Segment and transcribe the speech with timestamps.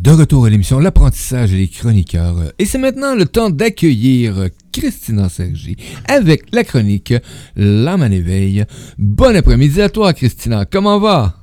[0.00, 2.52] De retour à l'émission L'apprentissage les chroniqueurs.
[2.60, 7.14] Et c'est maintenant le temps d'accueillir Christina Sergi avec la chronique
[7.56, 8.64] L'âme en éveil.
[8.96, 10.64] Bon après-midi à toi, Christina.
[10.66, 11.37] Comment va?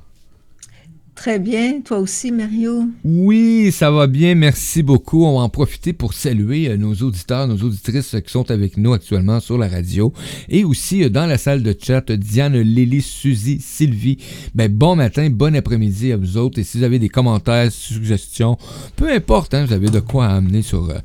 [1.16, 1.80] Très bien.
[1.80, 2.84] Toi aussi, Mario?
[3.02, 4.34] Oui, ça va bien.
[4.34, 5.24] Merci beaucoup.
[5.24, 8.92] On va en profiter pour saluer euh, nos auditeurs, nos auditrices qui sont avec nous
[8.92, 10.12] actuellement sur la radio.
[10.50, 14.18] Et aussi euh, dans la salle de chat, Diane, Lily, Suzy, Sylvie.
[14.54, 16.58] Ben, bon matin, bon après-midi à vous autres.
[16.58, 18.58] Et si vous avez des commentaires, suggestions,
[18.94, 20.90] peu importe, hein, vous avez de quoi amener sur...
[20.90, 20.98] Euh,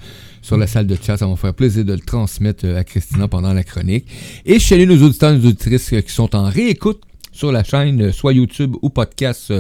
[0.44, 1.18] sur la salle de chat.
[1.18, 4.08] Ça va me faire plaisir de le transmettre à Christina pendant la chronique.
[4.44, 7.00] Et je salue nos auditeurs et nos auditrices qui sont en réécoute
[7.42, 9.52] sur la chaîne, soit YouTube ou podcast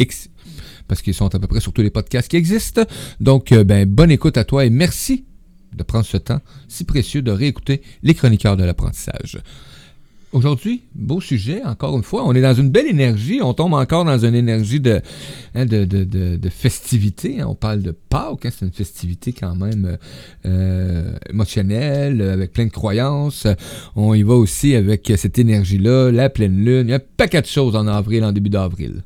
[0.00, 0.28] X,
[0.88, 2.82] parce qu'ils sont à peu près sur tous les podcasts qui existent.
[3.20, 5.24] Donc, euh, ben, bonne écoute à toi et merci
[5.72, 9.38] de prendre ce temps si précieux de réécouter les chroniqueurs de l'apprentissage.
[10.32, 12.22] Aujourd'hui, beau sujet, encore une fois.
[12.26, 13.40] On est dans une belle énergie.
[13.42, 15.00] On tombe encore dans une énergie de,
[15.54, 17.42] hein, de, de, de, festivité.
[17.42, 18.44] On parle de Pâques.
[18.44, 19.96] Hein, c'est une festivité quand même
[20.44, 23.46] euh, émotionnelle, avec plein de croyances.
[23.96, 26.88] On y va aussi avec cette énergie-là, la pleine lune.
[26.88, 29.02] Il y a un paquet de choses en avril, en début d'avril.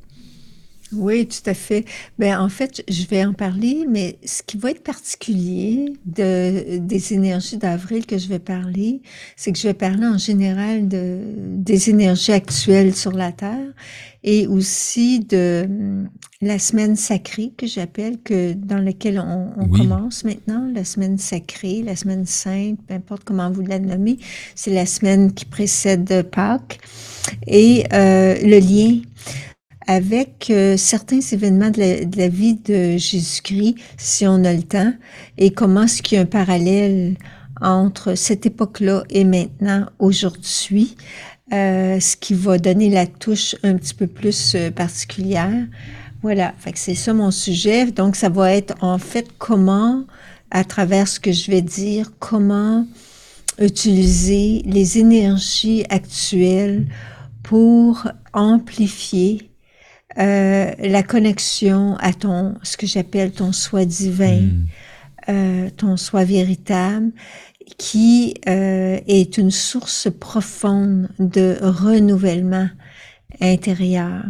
[0.94, 1.84] Oui, tout à fait.
[2.18, 7.14] Ben, en fait, je vais en parler, mais ce qui va être particulier de, des
[7.14, 9.00] énergies d'avril que je vais parler,
[9.36, 11.18] c'est que je vais parler en général de,
[11.56, 13.72] des énergies actuelles sur la Terre
[14.24, 16.08] et aussi de hum,
[16.40, 21.82] la semaine sacrée que j'appelle, que dans laquelle on, on commence maintenant, la semaine sacrée,
[21.82, 24.18] la semaine sainte, peu importe comment vous la nommez,
[24.54, 26.80] c'est la semaine qui précède Pâques
[27.46, 29.00] et euh, le lien
[29.86, 34.92] avec euh, certains événements de la, vie de Jésus-Christ, si on a le temps,
[35.38, 37.16] et comment est-ce qu'il y a un parallèle
[37.60, 40.96] entre cette époque-là et maintenant, aujourd'hui,
[41.52, 45.66] euh, ce qui va donner la touche un petit peu plus euh, particulière.
[46.22, 47.86] Voilà, c'est ça mon sujet.
[47.86, 50.04] Donc, ça va être en fait comment,
[50.50, 52.86] à travers ce que je vais dire, comment
[53.60, 56.86] utiliser les énergies actuelles
[57.42, 59.51] pour amplifier
[60.18, 64.66] euh, la connexion à ton, ce que j'appelle ton soi divin, hmm.
[65.28, 67.12] euh, ton soi véritable,
[67.78, 72.68] qui euh, est une source profonde de renouvellement
[73.40, 74.24] intérieur.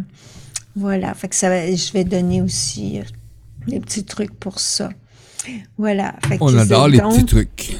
[0.75, 3.01] Voilà, fait que ça, je vais donner aussi
[3.67, 4.89] des petits trucs pour ça.
[5.77, 6.15] Voilà.
[6.39, 7.77] On adore les petits trucs.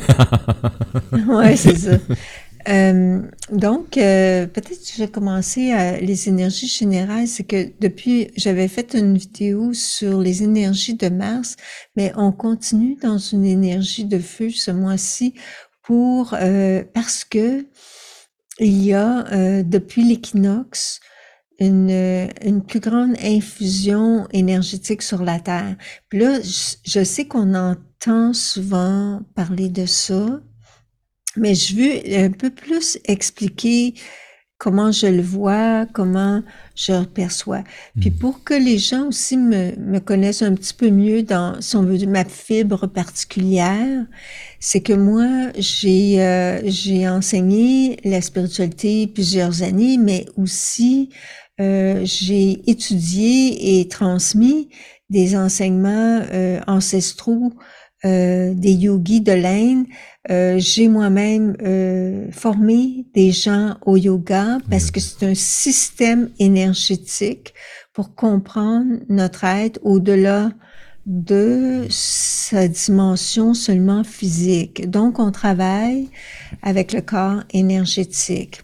[1.27, 1.97] ouais, c'est ça.
[2.69, 7.27] Euh, donc, euh, peut-être que je vais commencer à les énergies générales.
[7.27, 11.55] C'est que depuis, j'avais fait une vidéo sur les énergies de Mars,
[11.95, 15.33] mais on continue dans une énergie de feu ce mois-ci
[15.83, 17.65] pour euh, parce que
[18.59, 20.99] il y a euh, depuis l'équinoxe
[21.59, 25.75] une, une plus grande infusion énergétique sur la Terre.
[26.09, 30.41] Puis là, je sais qu'on entend souvent parler de ça,
[31.35, 33.93] mais je veux un peu plus expliquer
[34.57, 36.41] comment je le vois, comment
[36.75, 37.63] je le perçois.
[37.99, 38.17] Puis hmm.
[38.17, 41.83] pour que les gens aussi me, me connaissent un petit peu mieux dans, si on
[41.83, 44.05] veut, ma fibre particulière,
[44.61, 51.09] c'est que moi, j'ai euh, j'ai enseigné la spiritualité plusieurs années, mais aussi
[51.59, 54.69] euh, j'ai étudié et transmis
[55.09, 57.51] des enseignements euh, ancestraux
[58.05, 59.85] euh, des yogis de l'Inde.
[60.29, 67.53] Euh, j'ai moi-même euh, formé des gens au yoga parce que c'est un système énergétique
[67.93, 70.51] pour comprendre notre être au-delà
[71.05, 74.89] de sa dimension seulement physique.
[74.89, 76.09] Donc, on travaille
[76.61, 78.61] avec le corps énergétique.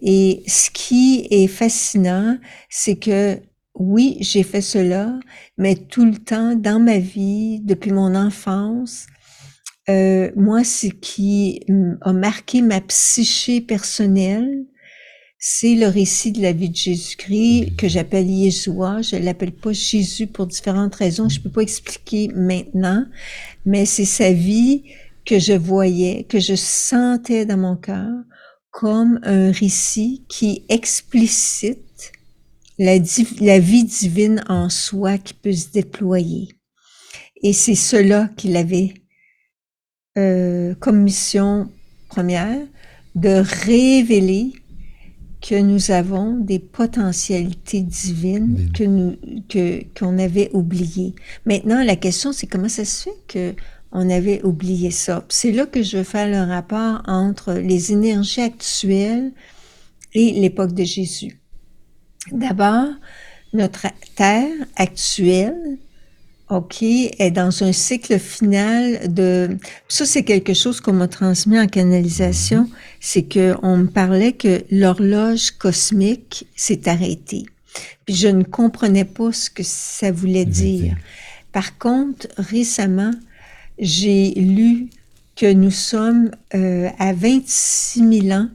[0.00, 2.38] Et ce qui est fascinant,
[2.68, 3.40] c'est que
[3.74, 5.18] oui, j'ai fait cela,
[5.56, 9.06] mais tout le temps dans ma vie, depuis mon enfance,
[9.88, 11.60] euh, moi, ce qui
[12.02, 14.66] a marqué ma psyché personnelle,
[15.38, 19.00] c'est le récit de la vie de Jésus-Christ que j'appelle Yeshua.
[19.00, 21.30] Je l'appelle pas Jésus pour différentes raisons.
[21.30, 23.06] Je peux pas expliquer maintenant,
[23.64, 24.84] mais c'est sa vie
[25.24, 28.22] que je voyais, que je sentais dans mon cœur
[28.70, 32.12] comme un récit qui explicite
[32.80, 36.48] la, vie divine en soi qui peut se déployer.
[37.42, 38.94] Et c'est cela qu'il avait
[40.18, 41.70] euh, comme mission
[42.08, 42.66] première,
[43.14, 44.52] de révéler
[45.40, 49.16] que nous avons des potentialités divines que nous
[49.48, 51.14] que qu'on avait oubliées.
[51.46, 53.54] Maintenant, la question c'est comment ça se fait que
[53.92, 55.24] on avait oublié ça?
[55.28, 59.32] C'est là que je veux faire le rapport entre les énergies actuelles
[60.12, 61.39] et l'époque de Jésus.
[62.32, 62.88] D'abord,
[63.52, 63.86] notre
[64.16, 65.78] Terre actuelle
[66.50, 69.56] OK, est dans un cycle final de...
[69.88, 72.68] Ça, c'est quelque chose qu'on m'a transmis en canalisation,
[72.98, 77.46] c'est que on me parlait que l'horloge cosmique s'est arrêtée.
[78.04, 80.96] Puis je ne comprenais pas ce que ça voulait dire.
[81.52, 83.12] Par contre, récemment,
[83.78, 84.88] j'ai lu
[85.36, 88.48] que nous sommes euh, à 26 000 ans.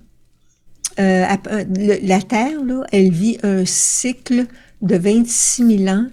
[1.00, 1.26] Euh,
[2.04, 4.46] la Terre, là, elle vit un cycle
[4.82, 6.08] de 26 000 ans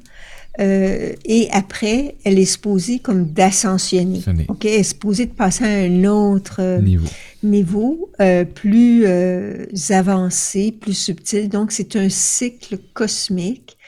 [0.61, 4.21] euh, et après, elle est supposée comme d'ascensionner.
[4.49, 4.65] OK?
[4.67, 7.09] Elle est supposée de passer à un autre euh, niveau,
[7.43, 11.49] niveau euh, plus euh, avancé, plus subtil.
[11.49, 13.79] Donc, c'est un cycle cosmique.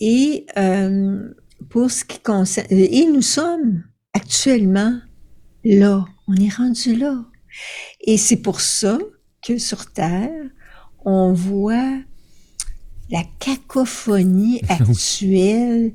[0.00, 1.32] Et euh,
[1.70, 2.66] pour ce qui concerne...
[2.70, 4.98] Et nous sommes actuellement
[5.64, 6.04] là.
[6.26, 7.24] On est rendu là.
[8.00, 8.98] Et c'est pour ça
[9.46, 10.30] que sur Terre,
[11.04, 11.98] on voit
[13.10, 15.92] la cacophonie actuelle,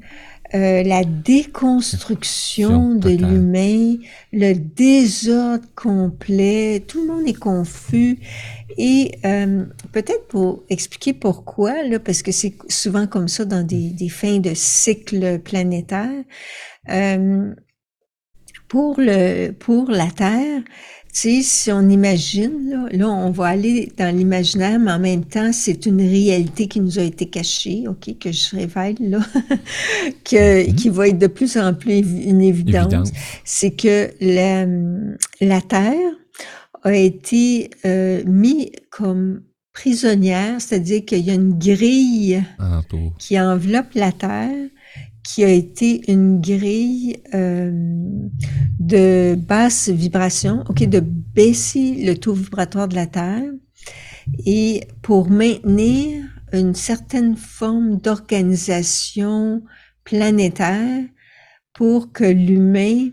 [0.54, 3.96] euh, la déconstruction de l'humain,
[4.32, 8.20] le désordre complet, tout le monde est confus.
[8.78, 13.90] Et euh, peut-être pour expliquer pourquoi, là, parce que c'est souvent comme ça dans des,
[13.90, 16.24] des fins de cycle planétaire,
[16.90, 17.54] euh,
[18.68, 20.62] pour, le, pour la Terre,
[21.20, 25.52] sais, si on imagine, là, là on va aller dans l'imaginaire, mais en même temps,
[25.52, 29.20] c'est une réalité qui nous a été cachée, OK, que je révèle, là,
[30.24, 30.76] que, mm-hmm.
[30.76, 33.12] qui va être de plus en plus une évidence.
[33.44, 34.66] C'est que la,
[35.42, 36.14] la Terre
[36.84, 39.42] a été euh, mise comme
[39.74, 42.44] prisonnière, c'est-à-dire qu'il y a une grille
[43.18, 44.68] qui enveloppe la Terre
[45.34, 47.72] qui a été une grille euh,
[48.80, 53.50] de basse vibration, ok, de baisser le taux vibratoire de la Terre
[54.46, 59.64] et pour maintenir une certaine forme d'organisation
[60.04, 61.06] planétaire
[61.74, 63.12] pour que l'humain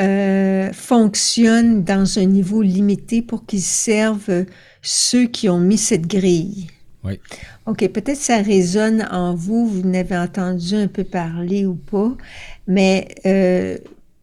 [0.00, 4.46] euh, fonctionne dans un niveau limité pour qu'il serve
[4.80, 6.66] ceux qui ont mis cette grille.
[7.04, 7.20] Oui.
[7.66, 12.12] OK, peut-être ça résonne en vous, vous n'avez entendu un peu parler ou pas,
[12.66, 13.78] mais euh,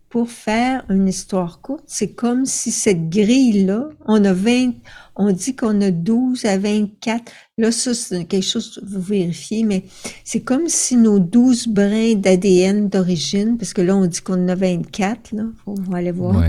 [0.09, 4.71] pour faire une histoire courte, c'est comme si cette grille-là, on a 20,
[5.15, 9.85] on dit qu'on a 12 à 24, là, ça, c'est quelque chose, vous vérifiez, mais
[10.25, 14.49] c'est comme si nos 12 brins d'ADN d'origine, parce que là, on dit qu'on en
[14.49, 16.43] a 24, là, faut, aller voir,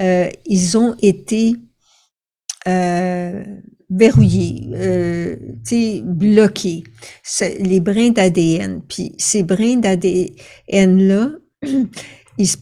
[0.00, 1.56] euh, ils ont été
[2.70, 3.44] euh,
[3.90, 5.36] verrouillés, euh,
[6.04, 6.84] bloqués,
[7.58, 8.82] les brins d'ADN.
[8.88, 11.30] Puis ces brins d'ADN-là,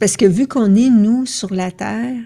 [0.00, 2.16] parce que vu qu'on est, nous, sur la Terre,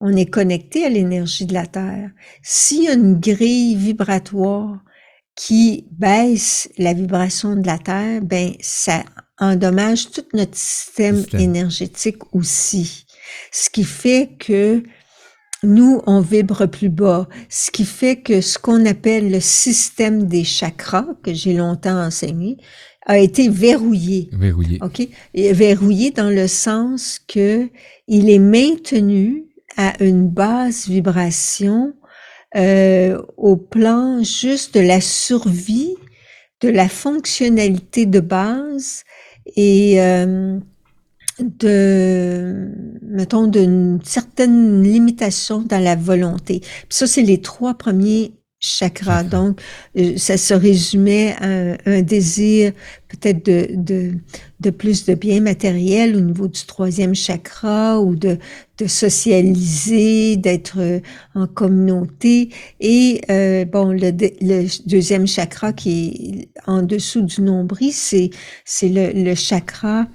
[0.00, 2.10] on est connecté à l'énergie de la Terre.
[2.42, 4.80] S'il y a une grille vibratoire
[5.34, 9.04] qui baisse la vibration de la Terre, ben ça
[9.38, 11.24] endommage tout notre système.
[11.38, 13.06] énergétique aussi.
[13.52, 14.82] Ce qui fait que
[15.62, 20.44] nous, on vibre plus bas, ce qui fait que ce qu'on appelle le système des
[20.44, 22.58] chakras, que j'ai longtemps enseigné,
[23.06, 24.28] a été verrouillé.
[24.32, 24.78] Verrouillé.
[24.82, 25.08] OK?
[25.34, 27.68] Et verrouillé dans le sens que
[28.08, 29.44] il est maintenu
[29.76, 31.94] à une basse vibration
[32.56, 35.94] euh, au plan juste de la survie,
[36.60, 39.04] de la fonctionnalité de base
[39.54, 40.58] et euh,
[41.38, 42.70] de,
[43.02, 46.60] mettons, d'une certaine limitation dans la volonté.
[46.60, 49.22] Puis ça, c'est les trois premiers chakras.
[49.22, 49.60] Donc,
[49.98, 52.72] euh, ça se résumait à un, désir
[53.08, 54.12] peut-être de, de,
[54.60, 58.38] de, plus de bien matériel au niveau du troisième chakra ou de,
[58.78, 61.00] de socialiser, d'être euh,
[61.34, 62.50] en communauté.
[62.80, 68.30] Et euh, bon, le, le, deuxième chakra qui est en dessous du nombril, c'est
[68.64, 70.06] c'est le, le chakra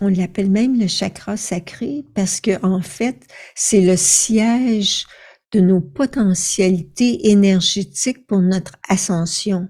[0.00, 5.06] on l'appelle même le chakra sacré parce que en fait, c'est le siège
[5.52, 9.68] de nos potentialités énergétiques pour notre ascension.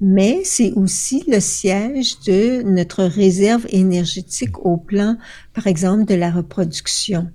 [0.00, 5.16] Mais c'est aussi le siège de notre réserve énergétique au plan,
[5.54, 7.30] par exemple, de la reproduction.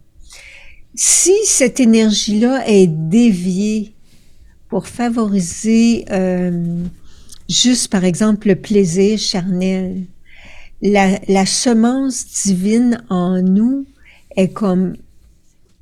[0.94, 3.96] Si cette énergie-là est déviée
[4.68, 6.84] pour favoriser euh,
[7.50, 10.06] juste, par exemple, le plaisir charnel,
[10.82, 13.86] la, la semence divine en nous
[14.36, 14.96] est comme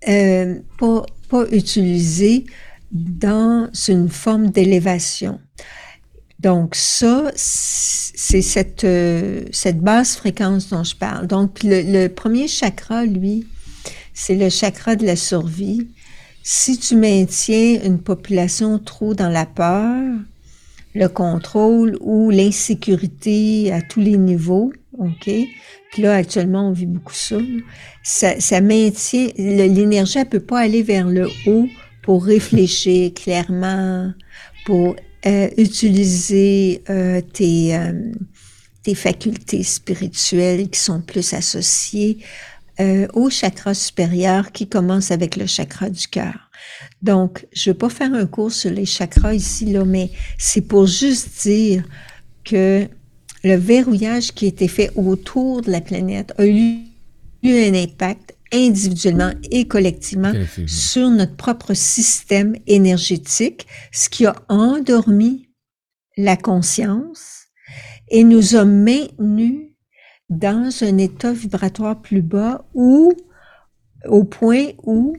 [0.08, 2.46] euh, pas, pas utilisée
[2.92, 5.40] dans une forme d'élévation.
[6.40, 11.28] Donc ça, c'est cette, euh, cette basse fréquence dont je parle.
[11.28, 13.48] Donc le, le premier chakra, lui,
[14.14, 15.88] c'est le chakra de la survie.
[16.44, 20.14] Si tu maintiens une population trop dans la peur,
[20.98, 25.30] le contrôle ou l'insécurité à tous les niveaux, OK?
[25.92, 27.38] Puis là, actuellement, on vit beaucoup ça.
[28.04, 31.68] Ça, ça maintient, l'énergie, elle peut pas aller vers le haut
[32.02, 34.12] pour réfléchir clairement,
[34.66, 38.12] pour euh, utiliser euh, tes, euh,
[38.84, 42.20] tes facultés spirituelles qui sont plus associées
[42.80, 46.47] euh, au chakra supérieur qui commence avec le chakra du cœur.
[47.02, 50.62] Donc, je ne vais pas faire un cours sur les chakras ici, là, mais c'est
[50.62, 51.84] pour juste dire
[52.44, 52.88] que
[53.44, 56.80] le verrouillage qui a été fait autour de la planète a eu,
[57.44, 60.34] un impact individuellement et collectivement
[60.66, 65.48] sur notre propre système énergétique, ce qui a endormi
[66.18, 67.46] la conscience
[68.10, 69.68] et nous a maintenus
[70.30, 73.14] dans un état vibratoire plus bas ou
[74.06, 75.16] au point où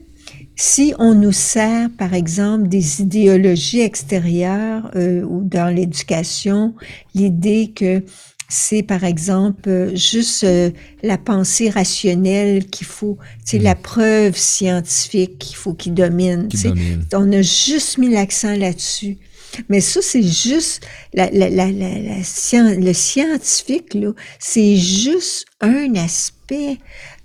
[0.61, 6.75] si on nous sert, par exemple, des idéologies extérieures euh, ou dans l'éducation,
[7.15, 8.03] l'idée que
[8.49, 13.81] c'est par exemple juste euh, la pensée rationnelle qu'il faut, c'est la mm.
[13.81, 16.49] preuve scientifique qu'il faut qu'il domine.
[16.49, 17.05] domine.
[17.13, 19.17] On a juste mis l'accent là-dessus.
[19.69, 22.17] Mais ça, c'est juste la, la, la, la,
[22.75, 26.38] le scientifique, là, c'est juste un aspect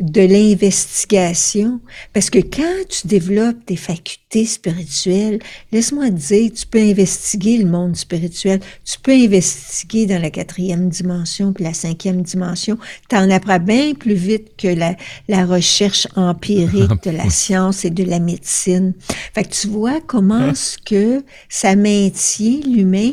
[0.01, 1.81] de l'investigation.
[2.13, 5.39] Parce que quand tu développes tes facultés spirituelles,
[5.73, 10.89] laisse-moi te dire, tu peux investiguer le monde spirituel, tu peux investiguer dans la quatrième
[10.89, 12.79] dimension puis la cinquième dimension.
[13.09, 14.97] Tu en apprends bien plus vite que la,
[15.29, 18.95] la recherche empirique de la science et de la médecine.
[19.35, 23.13] Fait que tu vois comment ce que ça maintient l'humain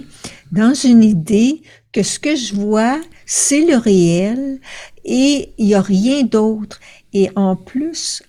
[0.52, 4.60] dans une idée que ce que je vois, c'est le réel
[5.04, 6.80] et il n'y a rien d'autre.
[7.14, 8.24] Et en plus,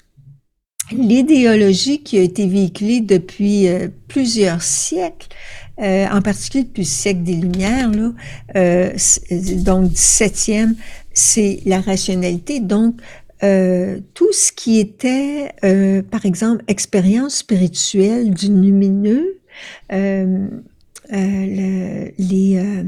[0.90, 5.28] l'idéologie qui a été véhiculée depuis euh, plusieurs siècles,
[5.80, 8.12] euh, en particulier depuis le siècle des Lumières, là,
[8.56, 8.90] euh,
[9.56, 10.74] donc 17e,
[11.14, 12.60] c'est la rationalité.
[12.60, 12.96] Donc,
[14.14, 15.50] tout ce qui était,
[16.12, 19.40] par exemple, expérience spirituelle du lumineux,
[21.12, 22.84] euh, les, euh,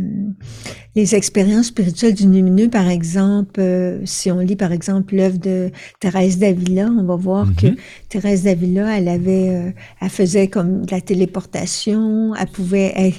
[0.94, 5.70] les expériences spirituelles du lumineux, par exemple, euh, si on lit par exemple l'œuvre de
[6.00, 7.78] Thérèse Davila, on va voir que mm-hmm.
[8.08, 13.12] Thérèse Davila, elle avait, elle faisait comme de la téléportation, elle pouvait,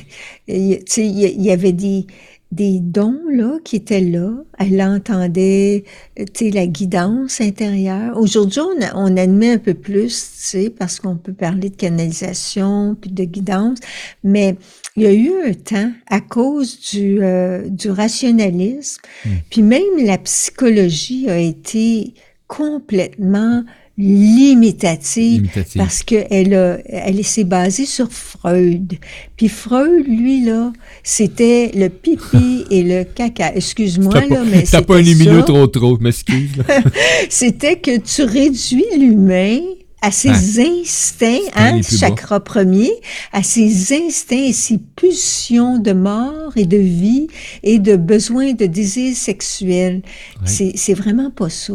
[0.47, 2.07] tu sais, il y avait des
[2.51, 4.31] des dons là qui étaient là.
[4.59, 5.83] Elle entendait,
[6.15, 8.17] tu sais, la guidance intérieure.
[8.17, 12.95] Aujourd'hui, on, on, admet un peu plus, tu sais, parce qu'on peut parler de canalisation
[12.99, 13.79] puis de guidance,
[14.23, 14.55] mais
[14.95, 19.29] il y a eu un temps à cause du, euh, du rationalisme, hmm.
[19.49, 22.13] puis même la psychologie a été
[22.47, 23.63] complètement
[23.97, 28.95] limitative, parce qu'elle a, elle s'est basée sur Freud.
[29.37, 30.73] Puis Freud, lui, là,
[31.03, 33.55] c'était le pipi et le caca.
[33.55, 36.51] Excuse-moi, là, mais T'as pas un minute trop trop, m'excuse.
[37.29, 39.59] c'était que tu réduis l'humain
[40.01, 42.91] à ses instincts, hein, chakra premier,
[43.31, 47.27] à ses instincts et ses pulsions de mort et de vie
[47.63, 50.03] et de besoin de désir sexuel.
[50.43, 51.73] C'est vraiment pas ça.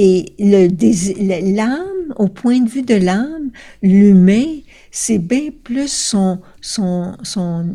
[0.00, 3.50] Et l'âme, au point de vue de l'âme,
[3.82, 4.46] l'humain,
[4.92, 7.74] c'est bien plus son, son, son,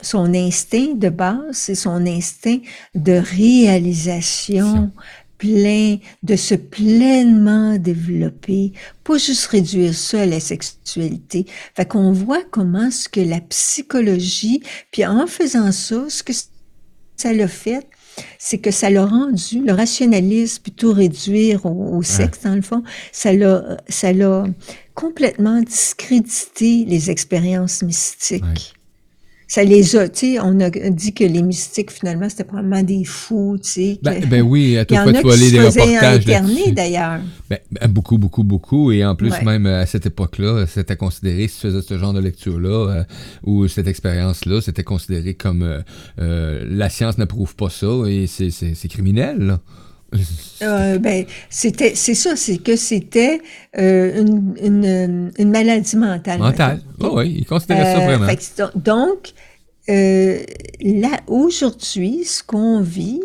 [0.00, 2.58] son instinct de base, c'est son instinct
[2.94, 4.92] de réalisation
[5.36, 11.44] plein, de se pleinement développer, pas juste réduire ça à la sexualité.
[11.74, 14.62] Fait qu'on voit comment ce que la psychologie,
[14.92, 16.32] puis en faisant ça, ce que
[17.16, 17.88] ça l'a fait,
[18.38, 23.32] c'est que ça l'a rendu, le rationalisme, plutôt réduire au, sexe, dans le fond, ça
[23.32, 24.44] l'a, ça l'a
[24.94, 28.73] complètement discrédité les expériences mystiques
[29.54, 33.04] ça les a, tu sais, on a dit que les mystiques, finalement, c'était probablement des
[33.04, 33.98] fous, tu sais.
[34.02, 36.24] Ben, ben, oui, à tout fois, tu vois les reportages
[36.72, 37.20] d'ailleurs.
[37.48, 38.90] Ben, ben, beaucoup, beaucoup, beaucoup.
[38.90, 42.18] Et en plus, même à cette époque-là, c'était considéré, si tu faisais ce genre de
[42.18, 43.04] lecture-là, euh,
[43.44, 45.82] ou cette expérience-là, c'était considéré comme euh,
[46.20, 49.60] euh, la science n'approuve pas ça et c'est criminel, là.
[50.62, 53.40] Euh, ben, c'était, c'est ça, c'est que c'était
[53.76, 56.38] euh, une, une, une, maladie mentale.
[56.38, 58.72] Mentale, oh, oui, il considérait ça euh, vraiment.
[58.76, 59.32] donc,
[59.88, 63.20] là, aujourd'hui, ce qu'on vit,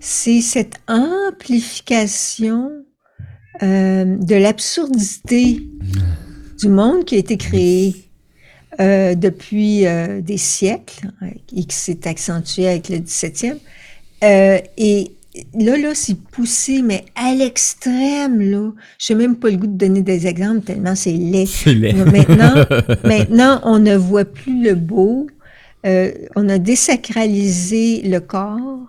[0.00, 2.70] c'est cette amplification
[3.60, 5.62] de l'absurdité
[6.58, 8.10] du monde qui a été créé
[8.78, 9.84] depuis
[10.22, 11.10] des siècles
[11.54, 13.58] et qui s'est accentué avec le 17e.
[14.22, 15.12] et
[15.54, 18.70] là, là, c'est poussé, mais à l'extrême, là.
[18.98, 21.46] Je n'ai même pas le goût de donner des exemples tellement c'est laid.
[22.06, 22.64] Maintenant,
[23.04, 25.26] maintenant, on ne voit plus le beau.
[25.84, 28.86] Euh, on a désacralisé le corps.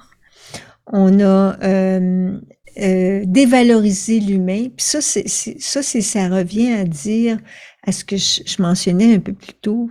[0.92, 2.38] on a euh,
[2.80, 4.68] euh, dévalorisé l'humain.
[4.76, 7.38] Puis ça, c'est, ça, c'est, ça revient à dire
[7.86, 9.90] à ce que je, je mentionnais un peu plus tôt,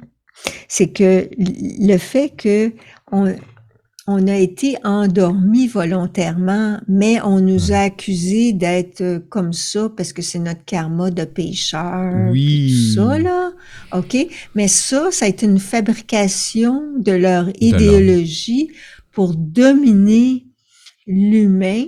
[0.69, 2.73] c'est que le fait que
[3.11, 3.35] on,
[4.07, 10.13] on a été endormi volontairement, mais on nous a accusés d'être euh, comme ça parce
[10.13, 12.31] que c'est notre karma de pécheur.
[12.31, 12.95] Oui.
[12.95, 13.53] Tout ça, là.
[13.93, 14.17] OK?
[14.55, 18.71] Mais ça, ça a été une fabrication de leur idéologie
[19.13, 20.47] pour dominer
[21.07, 21.85] l'humain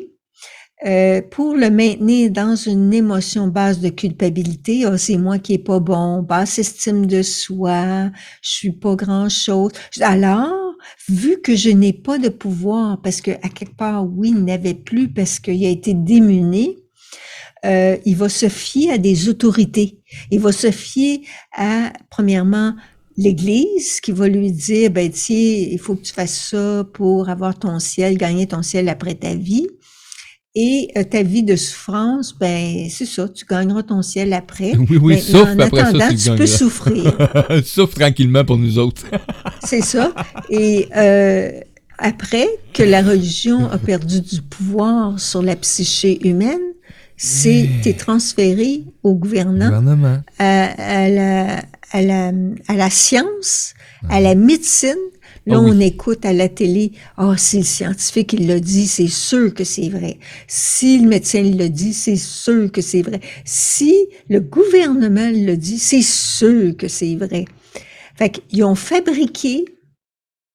[0.87, 5.59] euh, pour le maintenir dans une émotion basse de culpabilité, oh, c'est moi qui est
[5.59, 8.11] pas bon, basse estime de soi,
[8.43, 9.73] je suis pas grand chose.
[10.03, 10.64] Alors,
[11.09, 14.75] vu que je n'ai pas de pouvoir, parce que à quelque part, oui, il n'avait
[14.75, 16.77] plus parce qu'il a été démuni,
[17.65, 19.99] euh, il va se fier à des autorités.
[20.31, 21.23] Il va se fier
[21.57, 22.75] à, premièrement,
[23.17, 25.37] l'Église qui va lui dire, ben tiens,
[25.71, 29.35] il faut que tu fasses ça pour avoir ton ciel, gagner ton ciel après ta
[29.35, 29.69] vie.
[30.57, 34.73] Et euh, ta vie de souffrance, ben c'est ça, tu gagneras ton ciel après.
[34.89, 37.13] Oui, oui, sauf en après attendant, ça, tu, tu peux souffrir.
[37.65, 39.03] Souffre tranquillement pour nous autres.
[39.65, 40.15] c'est ça.
[40.51, 41.51] Et euh,
[41.99, 46.61] après que la religion a perdu du pouvoir sur la psyché humaine,
[47.17, 50.19] c'est t'es transféré au gouvernement, gouvernement.
[50.39, 52.33] À, à, la, à, la,
[52.69, 53.75] à la science,
[54.09, 54.95] à la médecine,
[55.47, 58.87] Là, oh on écoute à la télé, ah, oh, si le scientifique il l'a dit,
[58.87, 60.19] c'est sûr que c'est vrai.
[60.49, 63.21] Si le médecin l'a dit, c'est sûr que c'est vrai.
[63.45, 63.95] Si
[64.31, 67.45] le gouvernement le dit, c'est sûr que c'est vrai.
[68.17, 69.67] Fait qu'ils ont fabriqué,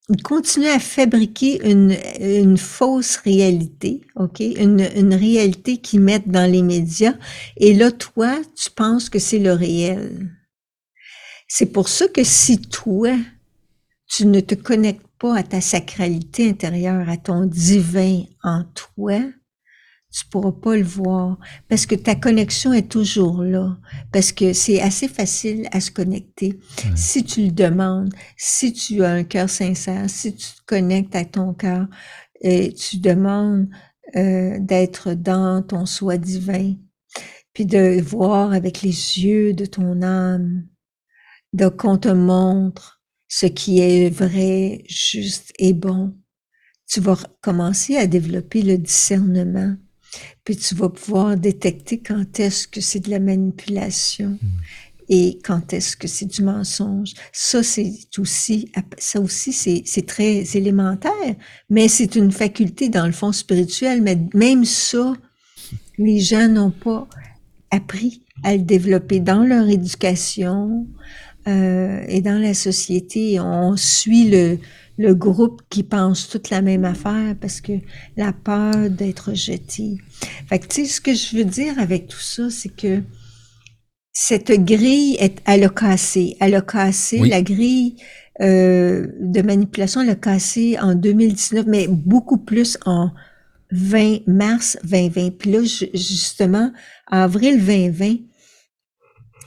[0.08, 4.40] ils continuent à fabriquer une, une fausse réalité, OK?
[4.40, 7.14] Une, une réalité qu'ils mettent dans les médias.
[7.58, 10.30] Et là, toi, tu penses que c'est le réel.
[11.46, 13.16] C'est pour ça que si toi,
[14.10, 19.20] tu ne te connectes pas à ta sacralité intérieure, à ton divin en toi,
[20.12, 21.38] tu pourras pas le voir
[21.68, 23.78] parce que ta connexion est toujours là,
[24.12, 26.58] parce que c'est assez facile à se connecter.
[26.96, 31.24] Si tu le demandes, si tu as un cœur sincère, si tu te connectes à
[31.24, 31.86] ton cœur
[32.40, 33.68] et tu demandes
[34.16, 36.74] euh, d'être dans ton soi divin,
[37.52, 40.66] puis de voir avec les yeux de ton âme,
[41.52, 42.99] de qu'on te montre
[43.30, 46.12] ce qui est vrai, juste et bon,
[46.88, 49.76] tu vas commencer à développer le discernement,
[50.42, 54.60] puis tu vas pouvoir détecter quand est-ce que c'est de la manipulation hmm.
[55.08, 57.12] et quand est-ce que c'est du mensonge.
[57.32, 61.36] Ça, c'est aussi, ça aussi, c'est très élémentaire,
[61.70, 65.12] mais c'est une faculté dans le fond spirituel, mais même ça,
[65.98, 67.08] les gens n'ont pas
[67.70, 70.88] appris à le développer dans leur éducation,
[71.48, 74.58] euh, et dans la société, on suit le,
[74.98, 77.72] le groupe qui pense toute la même affaire parce que
[78.16, 79.96] la peur d'être jeté.
[80.48, 83.02] Fait que, tu sais, ce que je veux dire avec tout ça, c'est que
[84.12, 86.36] cette grille, est, elle a cassé.
[86.40, 87.96] Elle a cassé la grille
[88.40, 93.10] euh, de manipulation, elle a cassé en 2019, mais beaucoup plus en
[93.72, 95.30] 20 mars 2020.
[95.38, 96.72] Puis là, justement,
[97.10, 98.16] en avril 2020,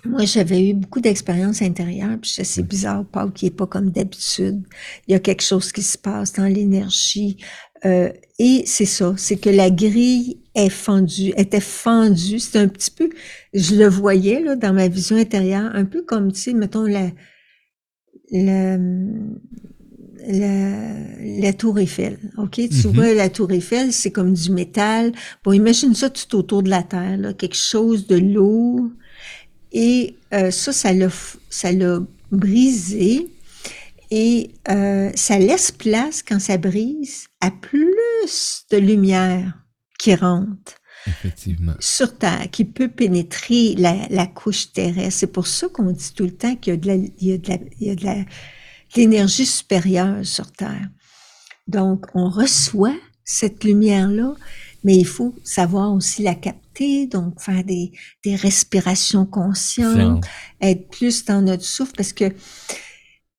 [0.06, 4.62] moi, j'avais eu beaucoup d'expériences intérieures, puis c'est bizarre, Paul, qui est pas comme d'habitude.
[5.08, 7.38] Il y a quelque chose qui se passe dans l'énergie.
[7.86, 12.40] Euh, et c'est ça, c'est que la grille est fendue, était fendue.
[12.40, 13.10] C'est un petit peu,
[13.54, 17.10] je le voyais là dans ma vision intérieure, un peu comme, tu sais, mettons la,
[18.32, 18.78] la,
[20.28, 22.52] la, tour Eiffel, ok?
[22.52, 22.88] Tu mm-hmm.
[22.94, 25.12] vois, la tour Eiffel, c'est comme du métal.
[25.44, 28.90] Bon, imagine ça tout autour de la Terre, là, quelque chose de lourd,
[29.74, 31.10] et euh, ça, ça l'a,
[31.50, 32.00] ça l'a
[32.32, 33.28] brisé.
[34.16, 39.58] Et euh, ça laisse place, quand ça brise, à plus de lumière
[39.98, 40.76] qui rentre.
[41.08, 41.74] Effectivement.
[41.80, 45.20] Sur Terre, qui peut pénétrer la, la couche terrestre.
[45.20, 47.34] C'est pour ça qu'on dit tout le temps qu'il y a de la, il y
[47.34, 48.18] a de la, il y a de la,
[48.96, 50.90] l'énergie supérieure sur Terre.
[51.68, 54.36] Donc, on reçoit cette lumière-là,
[54.84, 56.36] mais il faut savoir aussi la
[57.08, 57.92] donc faire des,
[58.24, 60.26] des respirations conscientes,
[60.62, 62.26] être plus dans notre souffle, parce que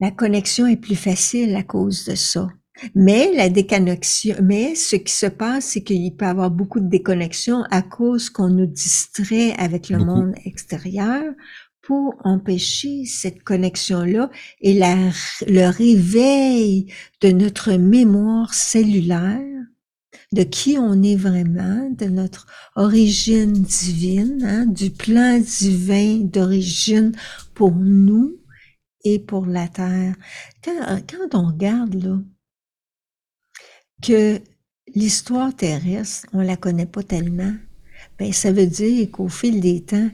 [0.00, 2.48] la connexion est plus facile à cause de ça.
[2.94, 6.88] Mais la déconnexion, mais ce qui se passe, c'est qu'il peut y avoir beaucoup de
[6.88, 11.22] déconnexion à cause qu'on nous distrait avec le monde extérieur
[11.82, 14.96] pour empêcher cette connexion-là et la,
[15.46, 19.40] le réveil de notre mémoire cellulaire
[20.32, 27.12] de qui on est vraiment, de notre origine divine, hein, du plan divin d'origine
[27.54, 28.36] pour nous
[29.04, 30.14] et pour la terre.
[30.64, 32.18] Quand, quand on regarde là,
[34.02, 34.40] que
[34.94, 37.52] l'histoire terrestre, on la connaît pas tellement.
[38.18, 40.10] Ben, ça veut dire qu'au fil des temps,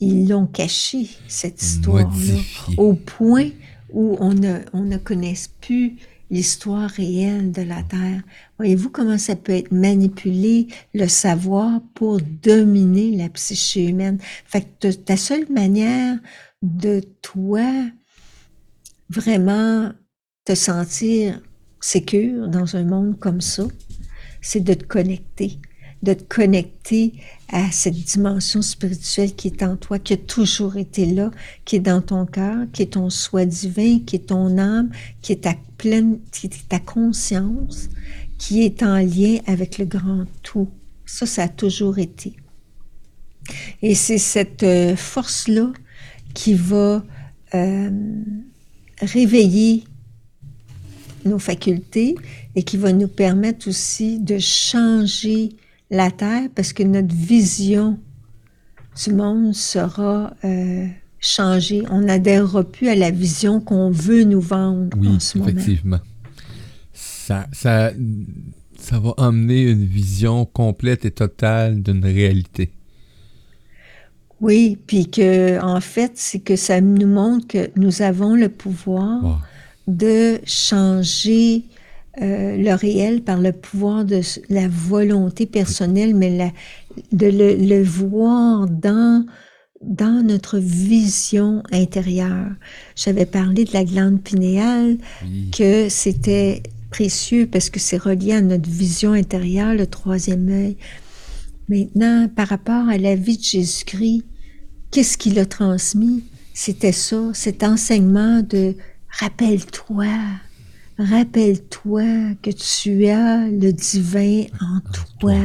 [0.00, 2.40] ils l'ont caché, cette histoire-là,
[2.76, 3.50] au point
[3.92, 5.96] où on ne, on ne connaît plus
[6.30, 8.22] l'histoire réelle de la Terre.
[8.58, 14.18] Voyez-vous comment ça peut être manipulé, le savoir, pour dominer la psyché humaine?
[14.44, 16.18] Fait que ta seule manière
[16.62, 17.64] de toi
[19.08, 19.92] vraiment
[20.44, 21.40] te sentir
[21.80, 23.64] sécure dans un monde comme ça,
[24.40, 25.58] c'est de te connecter,
[26.02, 27.14] de te connecter
[27.48, 31.30] à cette dimension spirituelle qui est en toi, qui a toujours été là,
[31.64, 34.90] qui est dans ton cœur, qui est ton soi divin, qui est ton âme,
[35.22, 37.88] qui est ta pleine, qui est ta conscience,
[38.38, 40.68] qui est en lien avec le grand tout.
[41.06, 42.36] Ça, ça a toujours été.
[43.82, 45.72] Et c'est cette euh, force-là
[46.34, 47.04] qui va
[47.54, 47.90] euh,
[49.00, 49.84] réveiller
[51.24, 52.16] nos facultés
[52.54, 55.50] et qui va nous permettre aussi de changer
[55.90, 57.98] la Terre parce que notre vision
[59.04, 60.86] du monde sera euh,
[61.20, 61.82] changée.
[61.90, 65.50] On n'adhérera plus à la vision qu'on veut nous vendre oui, en ce moment.
[65.50, 66.00] effectivement.
[66.92, 67.92] Ça, ça,
[68.78, 72.70] ça va emmener une vision complète et totale d'une réalité.
[74.40, 79.42] Oui, puis que en fait, c'est que ça nous montre que nous avons le pouvoir
[79.86, 81.64] de changer
[82.22, 86.50] euh, le réel par le pouvoir de la volonté personnelle, mais la,
[87.12, 89.26] de le, voir dans
[89.82, 92.50] dans notre vision intérieure.
[92.96, 94.96] J'avais parlé de la glande pinéale,
[95.56, 100.76] que c'était précieux parce que c'est relié à notre vision intérieure, le troisième œil.
[101.68, 104.24] Maintenant, par rapport à la vie de Jésus-Christ,
[104.90, 106.24] qu'est-ce qu'il a transmis?
[106.54, 108.74] C'était ça, cet enseignement de
[109.18, 110.06] Rappelle-toi,
[110.98, 114.80] rappelle-toi que tu as le divin en
[115.20, 115.38] toi.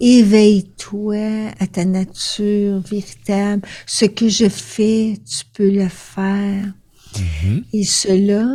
[0.00, 3.62] Éveille-toi à ta nature véritable.
[3.86, 6.72] Ce que je fais, tu peux le faire.
[7.14, 7.64] Mm-hmm.
[7.72, 8.46] Et cela,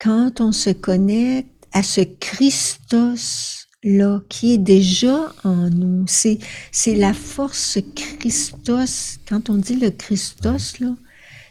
[0.00, 6.38] quand on se connecte à ce Christos là, qui est déjà en nous, c'est,
[6.72, 9.18] c'est la force Christos.
[9.28, 10.96] Quand on dit le Christos, là,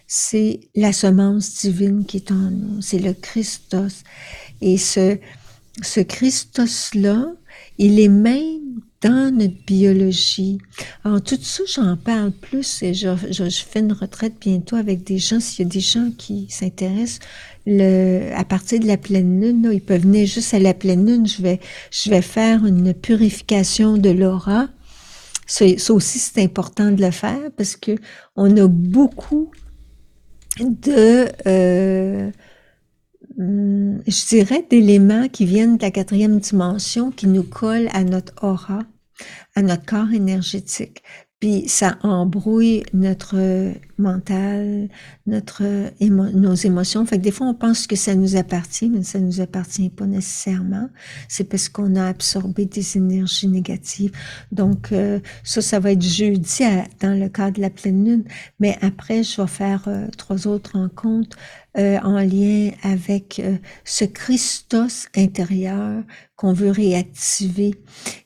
[0.08, 4.04] c'est la semence divine qui est en nous, c'est le Christos.
[4.62, 5.18] Et ce,
[5.82, 7.26] ce Christos-là,
[7.78, 10.58] il est même dans notre biologie.
[11.04, 15.20] Alors, tout ça, j'en parle plus et je, je, fais une retraite bientôt avec des
[15.20, 15.40] gens.
[15.40, 17.20] S'il y a des gens qui s'intéressent,
[17.68, 21.28] à partir de la pleine lune, ils peuvent venir juste à la pleine lune.
[21.28, 21.60] Je vais,
[21.92, 24.70] je vais faire une purification de l'aura.
[25.48, 27.98] Ça aussi, c'est important de le faire parce que
[28.36, 29.52] on a beaucoup
[30.60, 32.32] de, euh,
[33.38, 38.34] hmm, je dirais, d'éléments qui viennent de la quatrième dimension, qui nous collent à notre
[38.44, 38.80] aura,
[39.56, 41.04] à notre corps énergétique.
[41.40, 43.36] Puis ça embrouille notre
[43.98, 44.90] mental,
[45.28, 45.64] notre
[46.02, 47.06] nos émotions.
[47.06, 50.06] Fait que des fois, on pense que ça nous appartient, mais ça nous appartient pas
[50.06, 50.90] nécessairement.
[51.28, 54.12] C'est parce qu'on a absorbé des énergies négatives.
[54.52, 56.64] Donc, euh, ça, ça va être jeudi
[57.02, 58.24] dans le cadre de la pleine lune.
[58.60, 61.38] Mais après, je vais faire euh, trois autres rencontres
[61.78, 63.42] euh, en lien avec
[63.84, 66.04] ce Christos intérieur
[66.38, 67.76] qu'on veut réactiver.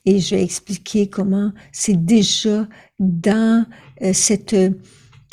[0.04, 2.68] Et je vais expliquer comment c'est déjà
[3.00, 3.66] dans
[4.12, 4.54] cette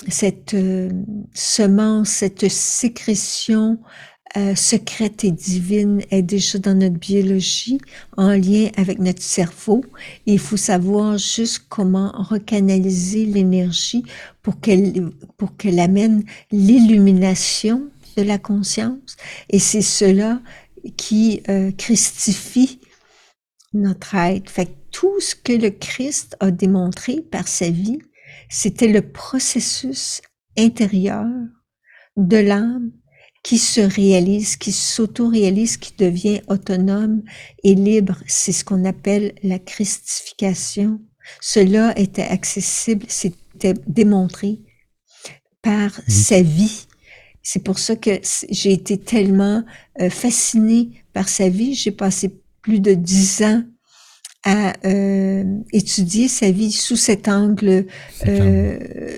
[0.08, 0.90] cette euh,
[1.34, 3.80] semence, cette sécrétion
[4.36, 7.80] euh, secrète et divine est déjà dans notre biologie,
[8.18, 9.84] en lien avec notre cerveau.
[10.26, 14.04] il faut savoir juste comment recanaliser l'énergie
[14.42, 19.18] pour qu'elle pour amène l'illumination de la conscience.
[19.50, 20.42] Et c'est cela
[20.98, 22.80] qui euh, christifie
[23.74, 24.87] notre être.
[25.00, 28.00] Tout ce que le Christ a démontré par sa vie,
[28.50, 30.24] c'était le processus
[30.58, 31.24] intérieur
[32.16, 32.92] de l'âme
[33.44, 37.22] qui se réalise, qui s'auto-réalise, qui devient autonome
[37.64, 38.18] et libre.
[38.26, 41.00] C'est ce qu'on appelle la christification.
[41.42, 44.62] Cela était accessible, c'était démontré
[45.62, 46.88] par sa vie.
[47.44, 49.64] C'est pour ça que j'ai été tellement
[50.02, 51.76] euh, fascinée par sa vie.
[51.76, 53.64] J'ai passé plus de dix ans
[54.43, 57.86] à euh, étudier sa vie sous cet angle
[58.28, 59.17] euh,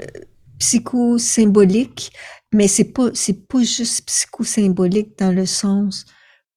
[0.58, 2.12] psychosymbolique,
[2.54, 6.06] mais c'est pas c'est pas juste psychosymbolique dans le sens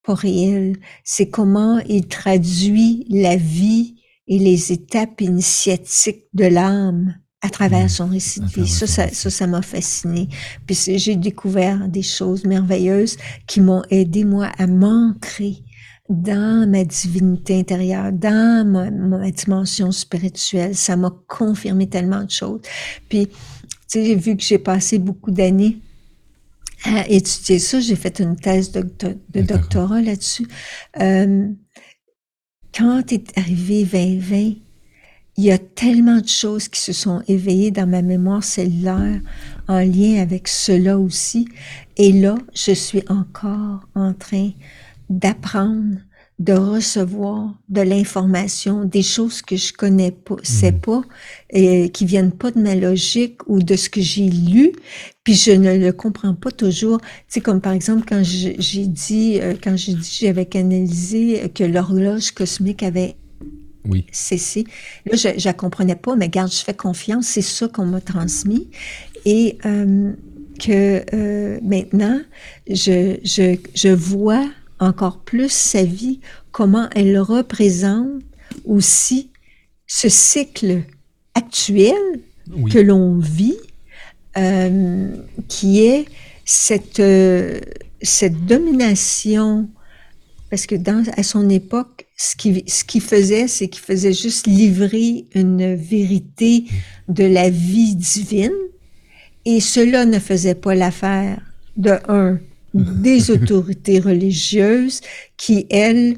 [0.02, 0.76] pas réel.
[1.04, 3.96] C'est comment il traduit la vie
[4.26, 7.88] et les étapes initiatiques de l'âme à travers mmh.
[7.88, 8.68] son récit de vie.
[8.68, 10.28] Ça, ça, ça, ça m'a fasciné.
[10.66, 15.64] Puis j'ai découvert des choses merveilleuses qui m'ont aidé, moi, à m'ancrer
[16.12, 20.76] dans ma divinité intérieure, dans ma, ma dimension spirituelle.
[20.76, 22.60] Ça m'a confirmé tellement de choses.
[23.08, 23.34] Puis, tu
[23.88, 25.78] sais, vu que j'ai passé beaucoup d'années
[26.84, 30.46] à étudier ça, j'ai fait une thèse de, de, doctorat là-dessus.
[31.00, 31.48] Euh,
[32.76, 34.54] quand est arrivé 2020,
[35.38, 39.20] il y a tellement de choses qui se sont éveillées dans ma mémoire cellulaire
[39.66, 41.48] en lien avec cela aussi.
[41.96, 44.50] Et là, je suis encore en train
[45.12, 45.98] d'apprendre,
[46.38, 50.80] de recevoir de l'information, des choses que je connais pas, sais mhm.
[50.80, 51.02] pas,
[51.50, 54.72] et qui viennent pas de ma logique ou de ce que j'ai lu,
[55.22, 57.00] puis je ne le comprends pas toujours.
[57.00, 61.62] Tu sais, comme par exemple quand j'ai dit, euh, quand j'ai dit, j'avais canalisé que
[61.62, 63.14] l'horloge cosmique avait
[63.84, 64.06] oui.
[64.10, 64.64] cessé.
[65.06, 68.00] Là, je, je la comprenais pas, mais garde, je fais confiance, c'est ça qu'on m'a
[68.00, 68.68] transmis.
[69.24, 70.12] Et euh,
[70.58, 72.20] que euh, maintenant,
[72.68, 74.48] je, je, je vois
[74.82, 78.22] encore plus sa vie, comment elle représente
[78.64, 79.30] aussi
[79.86, 80.82] ce cycle
[81.34, 81.94] actuel
[82.70, 83.56] que l'on vit,
[84.36, 85.14] euh,
[85.48, 86.06] qui est
[86.44, 87.60] cette, euh,
[88.02, 89.68] cette domination,
[90.50, 94.46] parce que dans, à son époque, ce qu'il ce qui faisait, c'est qu'il faisait juste
[94.46, 96.64] livrer une vérité
[97.08, 98.50] de la vie divine,
[99.44, 101.40] et cela ne faisait pas l'affaire
[101.76, 102.38] de un
[102.74, 105.00] des autorités religieuses
[105.36, 106.16] qui, elles,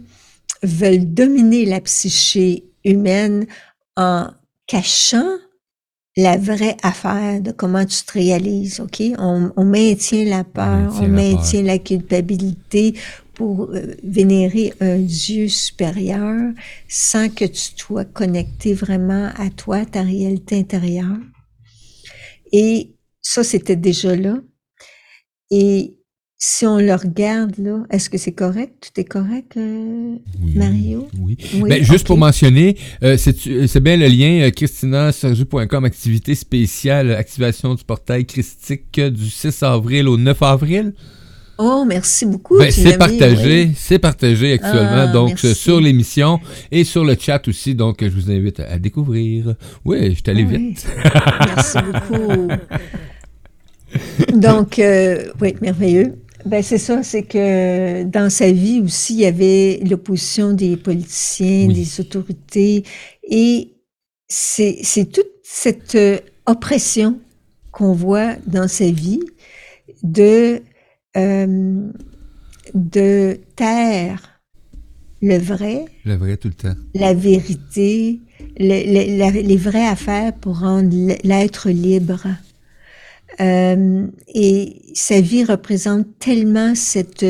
[0.63, 3.47] veulent dominer la psyché humaine
[3.97, 4.29] en
[4.67, 5.37] cachant
[6.17, 9.03] la vraie affaire de comment tu te réalises, OK?
[9.19, 12.95] On, maintient la peur, on maintient, la, culpabilité
[13.35, 16.53] pour euh, vénérer un Dieu supérieur
[16.89, 21.19] sans que tu sois connecté vraiment à toi, ta réalité intérieure.
[22.53, 24.37] Et ça, c'était déjà là.
[25.51, 25.99] Et
[26.37, 28.75] si on le regarde, là, est-ce que c'est correct?
[28.81, 30.17] Tout est correct, euh,
[30.55, 31.09] Mario?
[31.19, 31.39] Oui.
[31.67, 38.27] Ben, juste pour mentionner, euh, c'est bien le lien euh, activité spéciale, activation du portail
[38.27, 40.93] christique du 6 avril au 9 avril.
[41.57, 42.59] Oh, merci beaucoup.
[42.59, 46.41] Ben, c'est partagé, c'est partagé actuellement, ah, donc sur l'émission
[46.73, 49.55] et sur le chat aussi, donc je vous invite à, découvrir.
[49.85, 50.85] Oui, je t'allais vite.
[51.47, 52.49] merci beaucoup.
[54.35, 54.81] Donc,
[55.41, 56.17] oui, merveilleux.
[56.45, 61.69] Ben c'est ça, c'est que dans sa vie aussi, il y avait l'opposition des politiciens,
[61.69, 62.85] des autorités,
[63.23, 63.75] et
[64.29, 67.19] c'est toute cette euh, oppression
[67.71, 69.21] qu'on voit dans sa vie
[70.03, 70.61] de
[71.17, 71.91] euh,
[72.75, 74.41] de taire
[75.23, 78.21] le vrai, le vrai tout le temps, la vérité,
[78.59, 82.27] les vraies affaires pour rendre l'être libre.
[83.41, 87.27] Euh, et sa vie représente tellement cette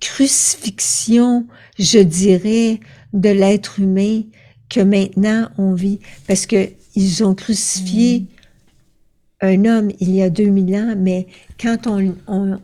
[0.00, 1.46] crucifixion,
[1.78, 2.80] je dirais,
[3.12, 4.22] de l'être humain
[4.68, 6.00] que maintenant on vit.
[6.26, 9.46] Parce que ils ont crucifié mm.
[9.46, 11.26] un homme il y a 2000 ans, mais
[11.60, 12.58] quand on, on,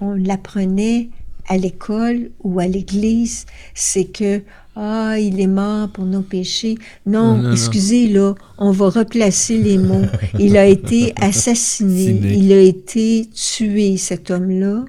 [0.00, 1.10] on l'apprenait
[1.48, 4.42] à l'école ou à l'église, c'est que
[4.76, 6.76] ah, il est mort pour nos péchés.
[7.04, 10.06] Non, excusez, là, on va replacer les mots.
[10.38, 14.84] Il a été assassiné, il a été tué, cet homme-là,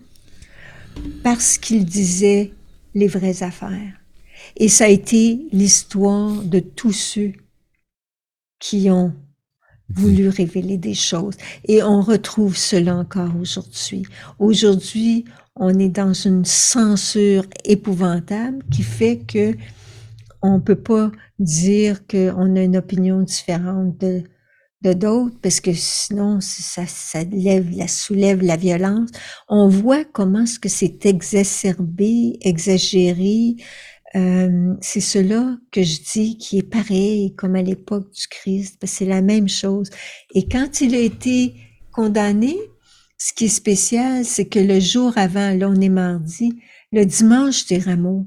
[1.24, 2.52] parce qu'il disait
[2.94, 3.94] les vraies affaires.
[4.58, 7.34] Et ça a été l'histoire de tous ceux
[8.60, 9.13] qui ont
[9.89, 11.36] voulu révéler des choses.
[11.67, 14.04] Et on retrouve cela encore aujourd'hui.
[14.39, 19.56] Aujourd'hui, on est dans une censure épouvantable qui fait que
[20.42, 24.24] on peut pas dire qu'on a une opinion différente de
[24.82, 29.12] de d'autres parce que sinon ça, ça lève, la soulève la violence.
[29.48, 33.56] On voit comment ce que c'est exacerbé, exagéré.
[34.16, 38.82] Euh, c'est cela que je dis qui est pareil comme à l'époque du Christ.
[38.86, 39.90] C'est la même chose.
[40.34, 41.54] Et quand il a été
[41.94, 42.58] condamné,
[43.24, 46.56] ce qui est spécial, c'est que le jour avant, là on est mardi,
[46.92, 48.26] le dimanche des rameaux.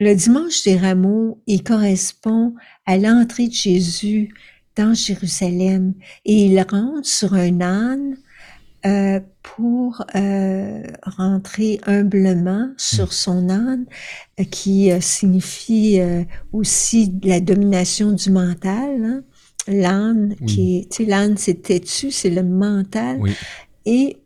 [0.00, 2.52] Le dimanche des rameaux, il correspond
[2.84, 4.34] à l'entrée de Jésus
[4.74, 5.94] dans Jérusalem
[6.24, 8.16] et il rentre sur un âne
[8.84, 13.86] euh, pour euh, rentrer humblement sur son âne,
[14.40, 16.00] euh, qui signifie
[16.52, 19.04] aussi la domination du mental.
[19.04, 19.22] Hein.
[19.68, 23.20] L'âne, qui est, tu sais, l'âne c'est têtu, c'est le mental.
[23.86, 24.16] Et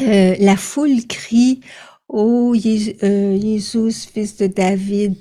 [0.00, 1.60] euh, la foule crie
[2.08, 5.14] Oh euh, Jésus, fils de David.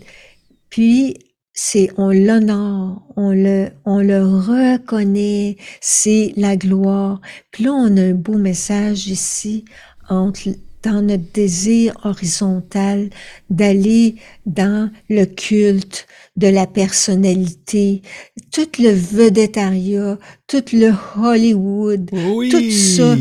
[0.70, 1.18] Puis
[1.54, 7.20] c'est on l'honore, on le on le reconnaît, c'est la gloire.
[7.52, 9.66] Puis là on a un beau message ici
[10.08, 10.50] entre
[10.84, 13.10] dans notre désir horizontal
[13.50, 18.04] d'aller dans le culte de la personnalité,
[18.52, 23.16] tout le vedettariat, tout le Hollywood, tout ça,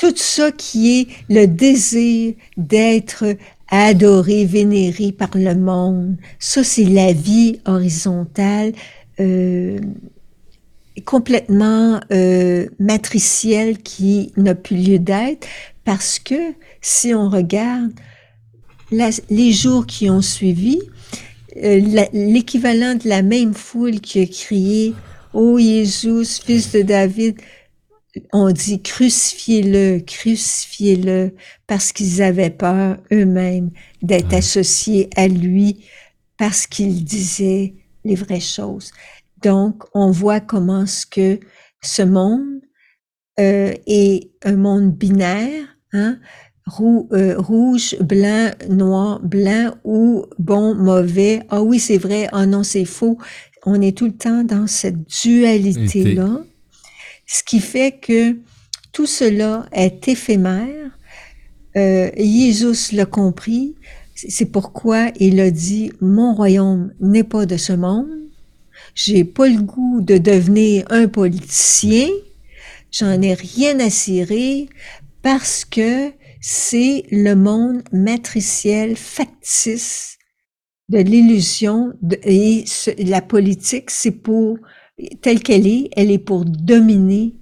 [0.00, 3.36] tout ça qui est le désir d'être
[3.68, 6.16] adoré, vénéré par le monde.
[6.38, 8.72] Ça, c'est la vie horizontale
[9.20, 9.78] euh,
[11.04, 15.46] complètement euh, matricielle qui n'a plus lieu d'être
[15.84, 17.92] parce que si on regarde
[18.90, 20.80] les jours qui ont suivi,
[21.62, 24.94] euh, l'équivalent de la même foule qui a crié
[25.32, 27.36] Ô Jésus, fils de David,
[28.32, 31.34] on dit crucifiez-le, crucifiez-le,
[31.66, 33.70] parce qu'ils avaient peur eux-mêmes
[34.02, 35.84] d'être associés à lui,
[36.36, 38.90] parce qu'il disait les vraies choses.
[39.42, 41.38] Donc, on voit comment ce que
[41.82, 42.60] ce monde
[43.38, 46.18] euh, est un monde binaire, hein,
[46.80, 51.42] euh, rouge, blanc, noir, blanc ou bon, mauvais.
[51.48, 52.28] Ah oui, c'est vrai.
[52.32, 53.18] Ah non, c'est faux.
[53.66, 56.42] On est tout le temps dans cette dualité-là,
[57.30, 58.36] ce qui fait que
[58.92, 60.90] tout cela est éphémère.
[61.76, 63.76] Euh, Jésus l'a compris.
[64.16, 68.10] C'est pourquoi il a dit, mon royaume n'est pas de ce monde.
[68.96, 72.08] J'ai pas le goût de devenir un politicien.
[72.90, 74.68] J'en ai rien à cirer
[75.22, 80.18] parce que c'est le monde matriciel factice
[80.88, 81.92] de l'illusion
[82.24, 82.64] et
[82.98, 84.58] la politique, c'est pour,
[85.20, 87.34] telle qu'elle est, elle est pour dominer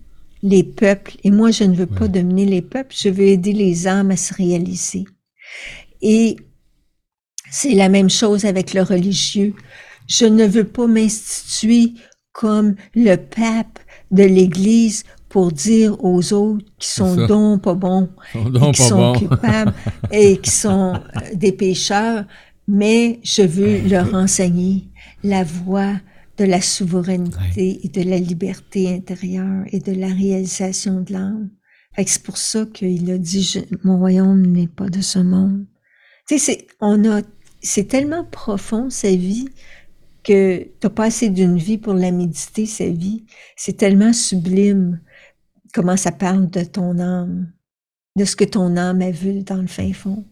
[0.43, 1.17] les peuples.
[1.25, 4.17] Et moi, je ne veux pas dominer les peuples, je veux aider les âmes à
[4.17, 5.05] se réaliser.
[6.01, 6.37] Et
[7.51, 9.55] c'est la même chose avec le religieux.
[10.07, 11.95] Je ne veux pas m'instituer
[12.33, 13.79] comme le pape
[14.11, 18.09] de l'Église pour dire aux autres qui sont donc pas bons,
[18.73, 19.75] qui sont coupables
[20.11, 22.25] et qui sont euh, des pécheurs,
[22.67, 24.85] mais je veux leur enseigner
[25.23, 25.95] la voie
[26.39, 31.51] de la souveraineté et de la liberté intérieure et de la réalisation de l'âme.
[32.07, 35.67] C'est pour ça qu'il a dit mon royaume n'est pas de ce monde.
[36.29, 37.23] Tu sais, c'est on a
[37.61, 39.49] c'est tellement profond sa vie
[40.23, 43.25] que t'as pas assez d'une vie pour la méditer sa vie.
[43.57, 45.01] C'est tellement sublime
[45.75, 47.53] comment ça parle de ton âme,
[48.15, 50.25] de ce que ton âme a vu dans le fin fond.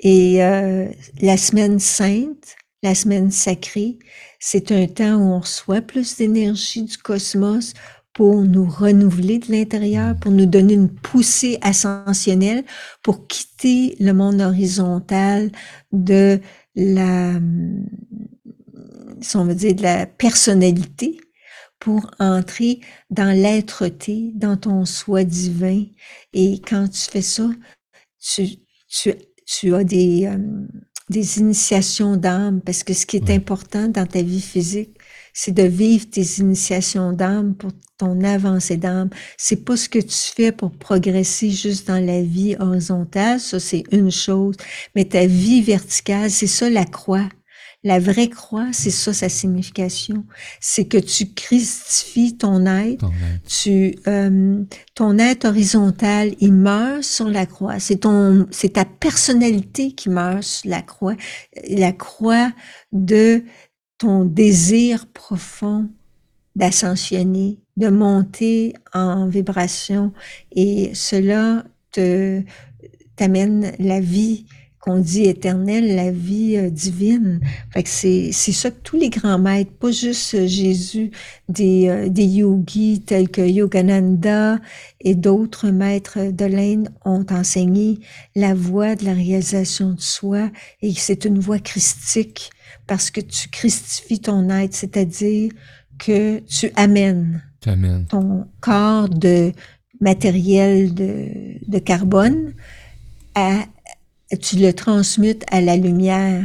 [0.00, 0.88] Et euh,
[1.20, 3.98] la semaine sainte, la semaine sacrée,
[4.40, 7.74] c'est un temps où on reçoit plus d'énergie du cosmos
[8.14, 12.64] pour nous renouveler de l'intérieur, pour nous donner une poussée ascensionnelle,
[13.02, 15.52] pour quitter le monde horizontal
[15.92, 16.40] de
[16.74, 17.38] la,
[19.20, 21.20] si on veut dire, de la personnalité,
[21.78, 25.84] pour entrer dans l'être-té, dans ton soi divin.
[26.32, 27.48] Et quand tu fais ça,
[28.20, 28.46] tu,
[28.88, 29.14] tu,
[29.46, 30.38] tu as des, euh,
[31.10, 34.96] des initiations d'âme, parce que ce qui est important dans ta vie physique,
[35.34, 39.10] c'est de vivre tes initiations d'âme pour ton avancée d'âme.
[39.36, 43.84] C'est pas ce que tu fais pour progresser juste dans la vie horizontale, ça c'est
[43.92, 44.56] une chose,
[44.94, 47.28] mais ta vie verticale, c'est ça la croix.
[47.82, 50.26] La vraie croix, c'est ça sa signification.
[50.60, 53.10] C'est que tu christifies ton être,
[53.48, 54.62] tu euh,
[54.94, 57.78] ton être horizontal, il meurt sur la croix.
[57.78, 61.16] C'est ton, c'est ta personnalité qui meurt sur la croix.
[61.70, 62.52] La croix
[62.92, 63.44] de
[63.96, 65.88] ton désir profond
[66.56, 70.12] d'ascensionner, de monter en vibration,
[70.52, 72.42] et cela te
[73.16, 74.46] t'amène la vie
[74.80, 77.40] qu'on dit éternelle, la vie euh, divine.
[77.70, 81.10] Fait que c'est, c'est ça que tous les grands maîtres, pas juste euh, Jésus,
[81.50, 84.58] des, euh, des yogis tels que Yogananda
[85.02, 88.00] et d'autres maîtres de l'Inde ont enseigné
[88.34, 92.50] la voie de la réalisation de soi et c'est une voie christique
[92.86, 95.52] parce que tu christifies ton être, c'est-à-dire
[95.98, 97.42] que tu amènes
[98.08, 99.52] ton corps de
[100.00, 101.28] matériel de,
[101.68, 102.54] de carbone
[103.34, 103.66] à
[104.36, 106.44] tu le transmutes à la lumière.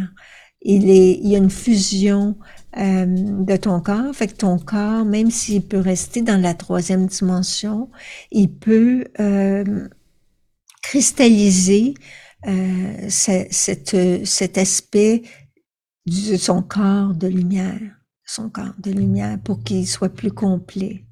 [0.61, 2.35] Il, est, il y a une fusion
[2.77, 7.05] euh, de ton corps, fait que ton corps, même s'il peut rester dans la troisième
[7.05, 7.89] dimension,
[8.31, 9.87] il peut euh,
[10.81, 11.93] cristalliser
[12.47, 15.23] euh, cet, cet aspect
[16.05, 17.79] de son corps de lumière,
[18.25, 21.05] son corps de lumière, pour qu'il soit plus complet.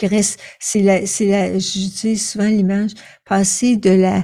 [0.00, 2.92] reste, c'est la, c'est la, j'utilise souvent l'image,
[3.24, 4.22] passer de la,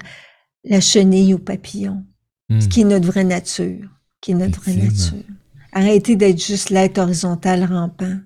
[0.64, 2.04] la chenille au papillon,
[2.50, 2.68] ce hmm.
[2.68, 3.88] qui est notre vraie nature,
[4.20, 5.24] qui est notre vraie nature.
[5.72, 8.18] Arrêtez d'être juste l'être horizontal rampant.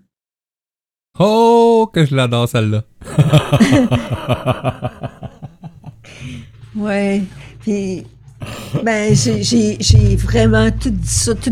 [1.19, 2.85] Oh, que je l'adore celle-là.
[6.77, 7.23] Ouais.
[7.61, 8.07] Puis
[8.85, 11.51] ben, j'ai vraiment tout dit ça, tout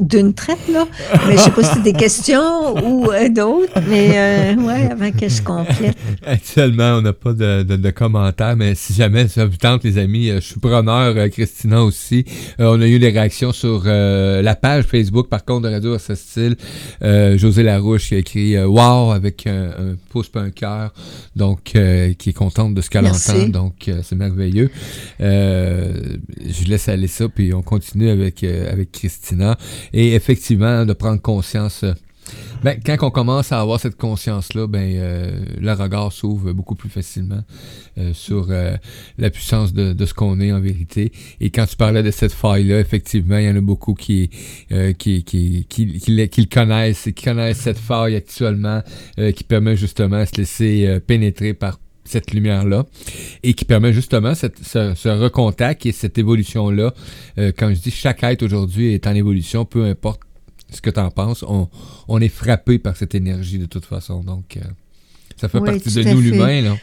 [0.00, 0.86] d'une traite, là.
[1.26, 5.10] Mais je sais pas si c'est des questions ou euh, d'autres, mais euh, ouais, avant
[5.10, 5.96] que je complète.
[6.26, 10.30] Actuellement, on n'a pas de, de, commentaires, mais si jamais ça vous tente, les amis,
[10.30, 12.24] euh, je suis preneur, Christina aussi.
[12.58, 16.14] on a eu des réactions sur la page Facebook, par contre, de Radio à ce
[16.14, 16.56] style.
[17.00, 20.92] José Larouche qui a écrit Wow avec un, un pouce pas un cœur,
[21.36, 24.70] donc qui est contente de ce qu'elle entend, donc c'est merveilleux.
[25.20, 26.07] Euh,
[26.44, 29.56] je laisse aller ça, puis on continue avec, euh, avec Christina.
[29.92, 31.84] Et effectivement, de prendre conscience.
[31.84, 31.92] Euh,
[32.62, 37.42] ben, quand on commence à avoir cette conscience-là, ben, le regard s'ouvre beaucoup plus facilement
[38.12, 38.48] sur
[39.16, 41.10] la puissance de, de ce qu'on est en vérité.
[41.40, 44.28] Et quand tu parlais de cette faille-là, effectivement, il y en a beaucoup qui,
[44.98, 48.82] qui, qui, qui, qui, le connaissent et qui connaissent cette faille actuellement
[49.16, 51.78] qui permet justement de se laisser pénétrer par
[52.08, 52.86] cette lumière-là
[53.42, 56.94] et qui permet justement cette, ce, ce, recontact et cette évolution-là.
[57.38, 60.20] Euh, quand je dis chaque être aujourd'hui est en évolution, peu importe
[60.70, 61.68] ce que tu en penses, on,
[62.08, 64.22] on, est frappé par cette énergie de toute façon.
[64.22, 64.60] Donc, euh,
[65.36, 66.62] ça fait partie de nous, l'humain.
[66.62, 66.76] Là.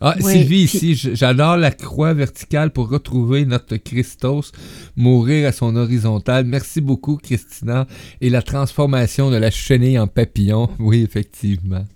[0.00, 4.50] Ah, Sylvie ici, j'adore la croix verticale pour retrouver notre Christos,
[4.96, 6.44] mourir à son horizontale.
[6.44, 7.86] Merci beaucoup, Christina.
[8.20, 10.68] Et la transformation de la chenille en papillon.
[10.80, 11.86] Oui, effectivement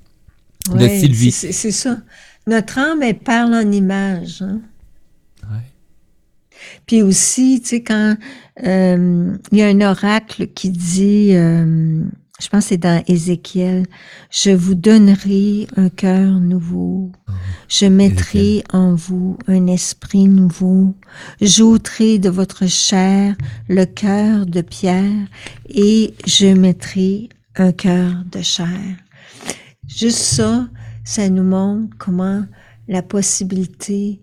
[0.75, 1.33] de Sylvie.
[1.33, 1.99] C'est ça.
[2.47, 4.43] Notre âme, elle parle en images.
[4.43, 4.61] Hein?
[6.87, 8.17] Puis aussi, tu sais, quand
[8.64, 12.03] euh, il y a un oracle qui dit, euh,
[12.41, 13.87] je pense que c'est dans Ézéchiel,
[14.31, 17.33] je vous donnerai un cœur nouveau, ah
[17.69, 20.95] je mettrai en vous un esprit nouveau,
[21.41, 23.35] j'ôterai de votre chair
[23.69, 25.27] le cœur de pierre
[25.69, 28.69] et je mettrai un cœur de chair.
[29.97, 30.69] Juste ça,
[31.07, 32.45] ça nous montre comment
[32.87, 34.21] la possibilité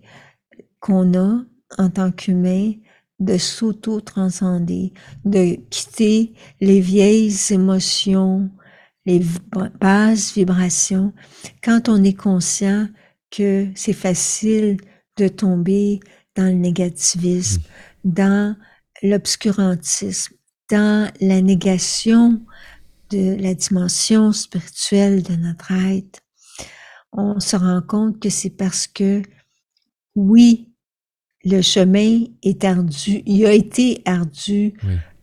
[0.79, 1.43] qu'on a
[1.79, 2.73] en tant qu'humain
[3.19, 4.93] de s'auto-transcender,
[5.25, 8.51] de quitter les vieilles émotions,
[9.07, 9.19] les
[9.81, 11.11] basses vibrations,
[11.63, 12.87] quand on est conscient
[13.31, 14.77] que c'est facile
[15.17, 16.01] de tomber
[16.35, 17.63] dans le négativisme,
[18.03, 18.55] dans
[19.01, 20.35] l'obscurantisme,
[20.69, 22.43] dans la négation
[23.13, 26.21] de la dimension spirituelle de notre être,
[27.11, 29.21] on se rend compte que c'est parce que,
[30.15, 30.73] oui,
[31.45, 34.73] le chemin est ardu, il a été ardu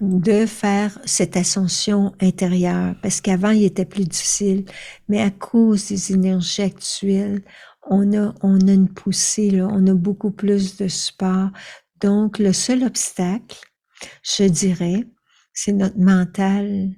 [0.01, 4.65] de faire cette ascension intérieure, parce qu'avant, il était plus difficile,
[5.09, 7.43] mais à cause des énergies actuelles,
[7.89, 11.51] on a, on a une poussée, là, on a beaucoup plus de support.
[12.01, 13.59] Donc, le seul obstacle,
[14.23, 15.07] je dirais,
[15.53, 16.91] c'est notre mental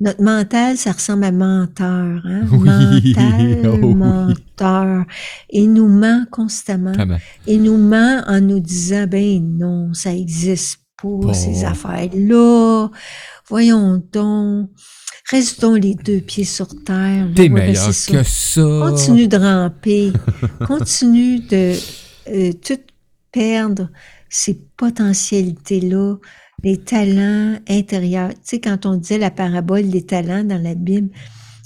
[0.00, 2.42] notre mental, ça ressemble à menteur, hein?
[2.50, 5.04] Mental, oh menteur.
[5.50, 6.92] Il nous ment constamment.
[7.46, 12.88] Il nous ment en nous disant, ben non, ça existe pas, ces affaires-là.
[13.48, 14.70] Voyons donc.
[15.30, 17.28] Restons les deux pieds sur terre.
[17.36, 18.60] T'es meilleur que ça.
[18.62, 20.12] Continue de ramper.
[20.66, 21.74] Continue de
[22.28, 22.80] euh, tout
[23.30, 23.90] perdre
[24.28, 26.16] ces potentialités-là
[26.62, 28.30] les talents intérieurs.
[28.34, 31.10] Tu sais, quand on disait la parabole des talents dans la Bible,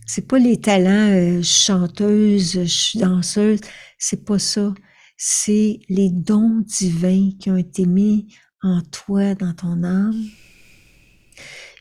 [0.07, 2.59] c'est pas les talents euh, chanteuse,
[2.95, 3.61] danseuse,
[3.99, 4.73] c'est pas ça.
[5.17, 8.27] C'est les dons divins qui ont été mis
[8.63, 10.25] en toi, dans ton âme.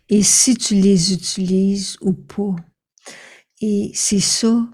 [0.10, 2.56] Et si tu les utilises ou pas.
[3.62, 4.68] Et c'est ça,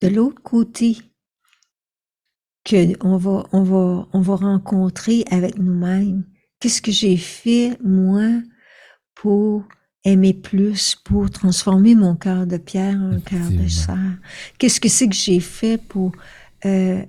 [0.00, 0.96] de l'autre côté,
[2.68, 6.24] qu'on va, on va, on va rencontrer avec nous-mêmes
[6.62, 8.40] Qu'est-ce que j'ai fait, moi,
[9.16, 9.64] pour
[10.04, 13.98] aimer plus, pour transformer mon cœur de pierre en cœur de chair?
[14.58, 16.12] Qu'est-ce que c'est que j'ai fait pour
[16.64, 17.04] euh,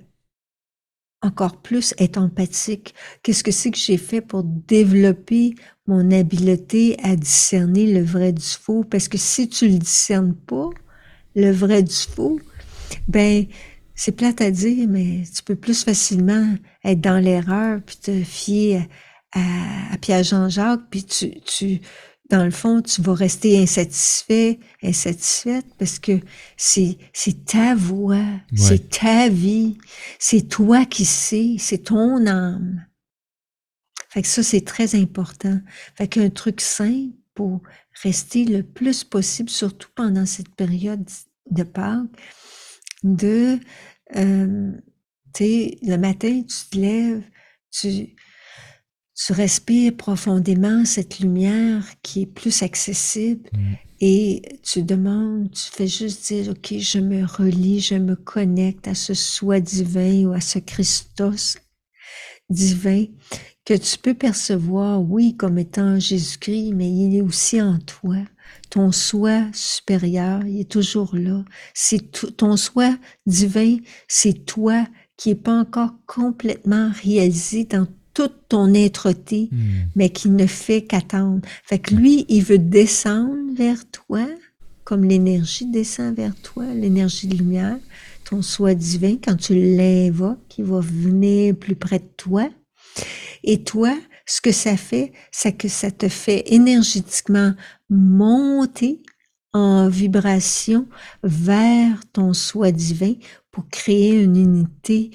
[1.22, 2.96] encore plus être empathique?
[3.22, 5.54] Qu'est-ce que c'est que j'ai fait pour développer
[5.86, 8.82] mon habileté à discerner le vrai du faux?
[8.82, 10.70] Parce que si tu le discernes pas,
[11.36, 12.40] le vrai du faux,
[13.06, 13.46] ben,
[13.94, 18.78] c'est plate à dire, mais tu peux plus facilement être dans l'erreur puis te fier
[18.78, 18.82] à,
[20.00, 21.80] Pierre Jean-Jacques, puis tu, tu,
[22.30, 26.20] dans le fond, tu vas rester insatisfait, insatisfaite, parce que
[26.56, 28.24] c'est, c'est ta voix,
[28.54, 29.78] c'est ta vie,
[30.18, 32.86] c'est toi qui sais, c'est ton âme.
[34.08, 35.60] Fait que ça, c'est très important.
[35.96, 37.62] Fait qu'un truc simple pour
[38.02, 41.04] rester le plus possible, surtout pendant cette période
[41.50, 42.06] de Pâques,
[43.02, 43.58] de,
[44.16, 44.72] euh,
[45.34, 47.22] tu sais, le matin, tu te lèves,
[47.70, 48.14] tu,
[49.14, 53.74] tu respires profondément cette lumière qui est plus accessible mm.
[54.00, 58.94] et tu demandes, tu fais juste dire, OK, je me relie, je me connecte à
[58.94, 61.58] ce soi divin ou à ce Christos
[62.50, 63.06] divin
[63.64, 68.16] que tu peux percevoir, oui, comme étant Jésus-Christ, mais il est aussi en toi.
[68.68, 71.44] Ton soi supérieur, il est toujours là.
[71.72, 72.94] C'est ton soi
[73.26, 74.86] divin, c'est toi
[75.16, 79.88] qui n'est pas encore complètement réalisé dans toute ton êtreté, hmm.
[79.96, 81.40] mais qui ne fait qu'attendre.
[81.64, 84.26] Fait que lui, il veut descendre vers toi,
[84.84, 87.78] comme l'énergie descend vers toi, l'énergie de lumière,
[88.24, 92.48] ton soi divin, quand tu l'invoques, il va venir plus près de toi.
[93.42, 93.94] Et toi,
[94.26, 97.52] ce que ça fait, c'est que ça te fait énergétiquement
[97.90, 99.02] monter
[99.52, 100.88] en vibration
[101.22, 103.14] vers ton soi divin
[103.50, 105.10] pour créer une unité,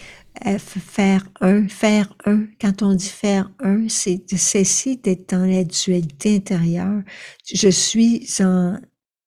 [0.46, 2.46] euh, faire un, faire un.
[2.60, 7.02] Quand on dit faire un, c'est cesser d'être dans la dualité intérieure.
[7.46, 8.78] Je suis en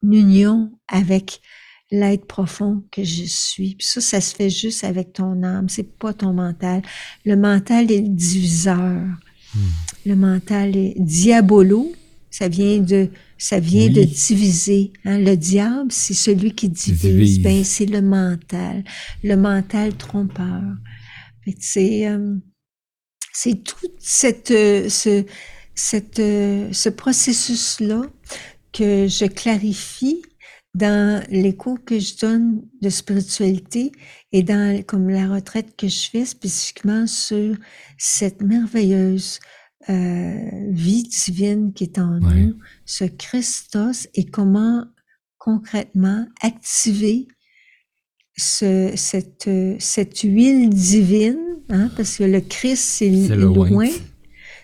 [0.03, 1.41] union avec
[1.91, 3.75] l'être profond que je suis.
[3.75, 6.83] Puis ça, ça se fait juste avec ton âme, c'est pas ton mental.
[7.25, 9.03] Le mental est le diviseur.
[9.55, 9.59] Hmm.
[10.07, 11.93] Le mental est diabolo,
[12.31, 13.11] ça vient de
[13.43, 14.93] ça vient de diviser.
[15.05, 15.19] Hein.
[15.19, 17.43] Le diable, c'est celui qui divise.
[17.43, 18.85] Ben, c'est le mental,
[19.25, 20.63] le mental trompeur.
[21.59, 22.37] C'est euh,
[23.33, 25.25] c'est tout cette ce
[25.75, 28.03] cette ce processus là
[28.73, 30.23] que je clarifie
[30.75, 33.93] dans les cours que je donne de spiritualité
[34.33, 37.57] et dans comme la retraite que je fais spécifiquement sur
[37.99, 39.39] cette merveilleuse
[39.91, 44.85] euh, vie divine qui est en nous, ce Christos et comment
[45.39, 47.27] concrètement activer
[48.37, 53.89] ce, cette, cette huile divine, hein, parce que le Christ, c'est loin.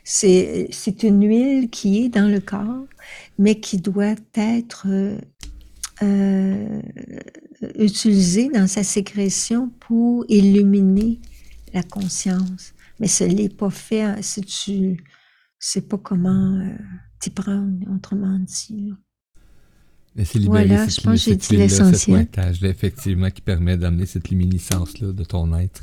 [0.04, 2.86] C'est, c'est une huile qui est dans le corps,
[3.38, 4.86] mais qui doit être
[6.02, 6.80] euh,
[7.78, 11.20] utilisée dans sa sécrétion pour illuminer
[11.74, 12.72] la conscience.
[13.00, 14.96] Mais ce n'est pas fait si tu
[15.58, 16.74] sais pas comment euh,
[17.20, 18.94] t'y prendre, autrement dit.
[20.24, 22.26] C'est voilà, je pense que j'ai dit l'essentiel.
[22.62, 25.82] effectivement, qui permet d'amener cette luminescence-là de ton être.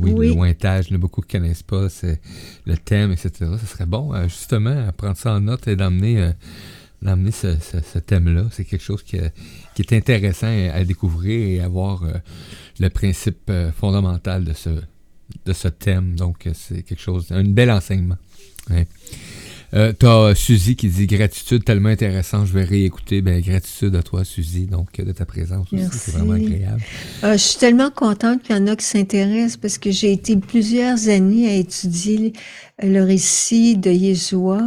[0.00, 2.20] Oui, le lointage, beaucoup ne connaissent pas, c'est
[2.66, 3.30] le thème, etc.
[3.60, 6.32] Ce serait bon, euh, justement, à prendre ça en note et d'amener euh,
[7.02, 8.46] d'amener ce, ce, thème-là.
[8.50, 9.18] C'est quelque chose qui,
[9.74, 12.02] qui, est intéressant à, découvrir et à voir
[12.80, 14.70] le principe fondamental de ce,
[15.44, 16.16] de ce thème.
[16.16, 18.16] Donc, c'est quelque chose, un bel enseignement.
[19.74, 23.22] Euh, T'as Suzy qui dit gratitude tellement intéressant, je vais réécouter.
[23.22, 26.82] Ben, gratitude à toi, Suzy, donc de ta présence aussi, c'est vraiment agréable.
[27.24, 30.36] Euh, je suis tellement contente qu'il y en a qui s'intéressent parce que j'ai été
[30.36, 32.32] plusieurs années à étudier
[32.82, 34.60] le récit de Yeshua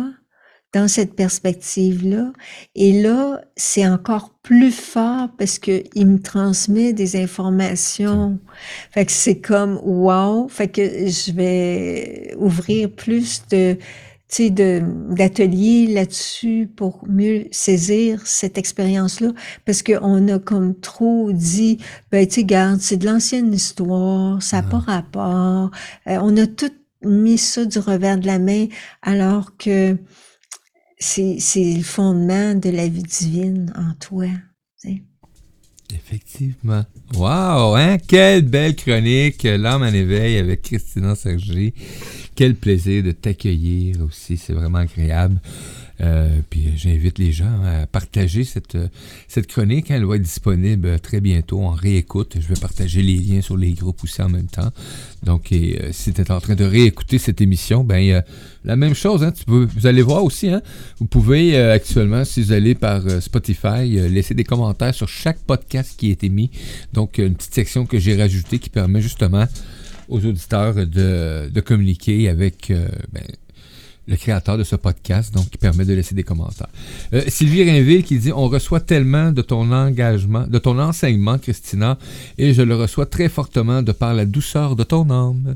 [0.74, 2.32] dans cette perspective-là.
[2.76, 8.40] Et là, c'est encore plus fort parce que il me transmet des informations.
[8.92, 10.48] Fait que c'est comme wow.
[10.48, 13.78] Fait que je vais ouvrir plus de
[14.38, 19.34] de d'ateliers là-dessus pour mieux saisir cette expérience-là?
[19.66, 21.80] Parce qu'on a comme trop dit
[22.12, 25.72] ben tu garde c'est de l'ancienne histoire ça n'a pas rapport
[26.08, 26.72] euh, on a tout
[27.04, 28.68] mis ça du revers de la main
[29.02, 29.98] alors que
[31.00, 34.28] c'est, le fondement de la vie divine en toi.
[35.92, 36.86] Effectivement.
[37.16, 37.98] Wow, hein?
[37.98, 41.74] Quelle belle chronique, L'âme en éveil avec Christina Sergi.
[42.40, 45.42] Quel plaisir de t'accueillir aussi, c'est vraiment agréable.
[46.00, 48.78] Euh, puis j'invite les gens à partager cette,
[49.28, 49.92] cette chronique.
[49.92, 52.38] Elle va être disponible très bientôt en réécoute.
[52.40, 54.70] Je vais partager les liens sur les groupes aussi en même temps.
[55.22, 58.24] Donc, euh, si tu es en train de réécouter cette émission, ben
[58.64, 59.22] la même chose.
[59.22, 60.48] Hein, tu peux, vous allez voir aussi.
[60.48, 60.62] Hein,
[61.00, 65.96] vous pouvez euh, actuellement, si vous allez par Spotify, laisser des commentaires sur chaque podcast
[65.98, 66.52] qui est émis.
[66.94, 69.46] Donc, une petite section que j'ai rajoutée qui permet justement
[70.10, 72.74] aux auditeurs de, communiquer avec
[73.14, 73.24] ben,
[74.10, 76.68] le créateur de ce podcast, donc qui permet de laisser des commentaires.
[77.14, 81.98] Euh, Sylvie Rainville qui dit On reçoit tellement de ton engagement, de ton enseignement, Christina,
[82.38, 85.56] et je le reçois très fortement de par la douceur de ton âme.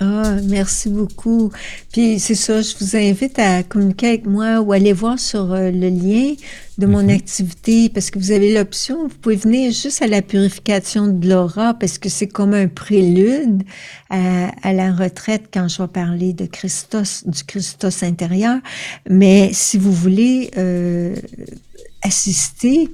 [0.00, 1.52] Ah, merci beaucoup.
[1.92, 5.70] Puis c'est ça, je vous invite à communiquer avec moi ou aller voir sur euh,
[5.70, 6.34] le lien
[6.78, 7.10] de mon mhm.
[7.10, 11.74] activité parce que vous avez l'option, vous pouvez venir juste à la purification de l'aura
[11.74, 13.62] parce que c'est comme un prélude
[14.10, 18.58] à, à, la retraite quand je vais parler de Christos, du Christos intérieur.
[19.08, 21.14] Mais si vous voulez euh,
[22.04, 22.90] assister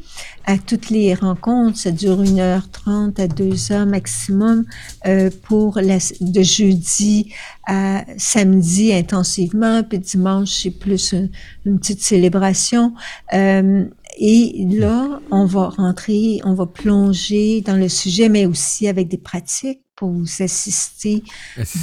[0.46, 1.78] à toutes les rencontres.
[1.78, 4.64] Ça dure une heure trente à deux heures maximum
[5.06, 7.32] euh, pour la, de jeudi
[7.66, 11.12] à samedi intensivement, puis dimanche c'est plus
[11.64, 12.94] une, petite célébration.
[13.34, 13.84] Euh,
[14.18, 19.18] et là, on va rentrer, on va plonger dans le sujet, mais aussi avec des
[19.18, 21.22] pratiques pour vous assister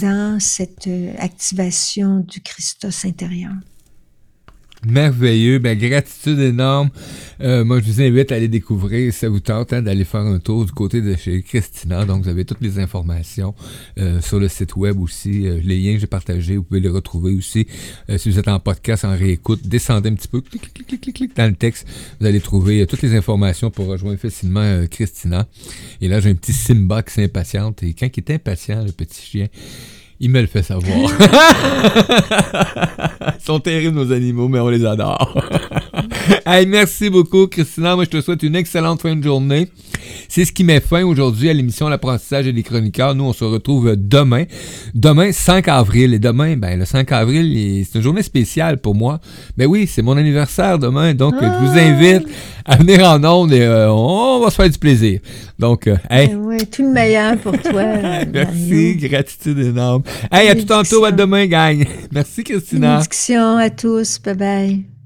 [0.01, 3.53] dans cette euh, activation du Christos intérieur.
[4.89, 6.89] Merveilleux, ben gratitude énorme.
[7.41, 10.39] Euh, moi, je vous invite à aller découvrir, ça vous tente hein, d'aller faire un
[10.39, 12.05] tour du côté de chez Christina.
[12.05, 13.53] Donc, vous avez toutes les informations
[13.99, 15.45] euh, sur le site web aussi.
[15.45, 17.67] Euh, les liens que j'ai partagés, vous pouvez les retrouver aussi.
[18.15, 21.15] si vous êtes en podcast, en réécoute, descendez un petit peu, clic, clic, clic, clic,
[21.15, 21.85] clic dans le texte.
[22.21, 25.47] Vous allez trouver toutes les informations pour rejoindre facilement Christina.
[25.99, 27.83] Et là, j'ai un petit Simba qui s'impatiente.
[27.83, 29.47] Et quand il est impatient, le petit chien,
[30.19, 30.95] il me le fait savoir.
[33.39, 35.35] Ils sont terribles, nos animaux, mais on les adore.
[36.45, 37.95] hey, merci beaucoup, Christina.
[37.95, 39.69] Moi, je te souhaite une excellente fin de journée.
[40.29, 43.15] C'est ce qui met fin aujourd'hui à l'émission L'apprentissage et les chroniqueurs.
[43.15, 44.45] Nous, on se retrouve demain.
[44.93, 46.13] Demain, 5 avril.
[46.13, 49.19] Et demain, ben, le 5 avril, c'est une journée spéciale pour moi.
[49.57, 51.13] Ben oui, c'est mon anniversaire demain.
[51.13, 51.81] Donc, je vous ah!
[51.81, 52.27] invite
[52.65, 55.19] à venir en ondes et euh, on va se faire du plaisir.
[55.57, 56.27] Donc, euh, hey.
[56.27, 57.83] Ben tout le meilleur pour toi.
[58.33, 60.03] Merci, gratitude énorme.
[60.31, 61.85] Hey, à tout tantôt, à demain, gang.
[62.11, 62.95] Merci, Christina.
[62.95, 64.19] Bénédiction à tous.
[64.23, 64.96] Bye bye.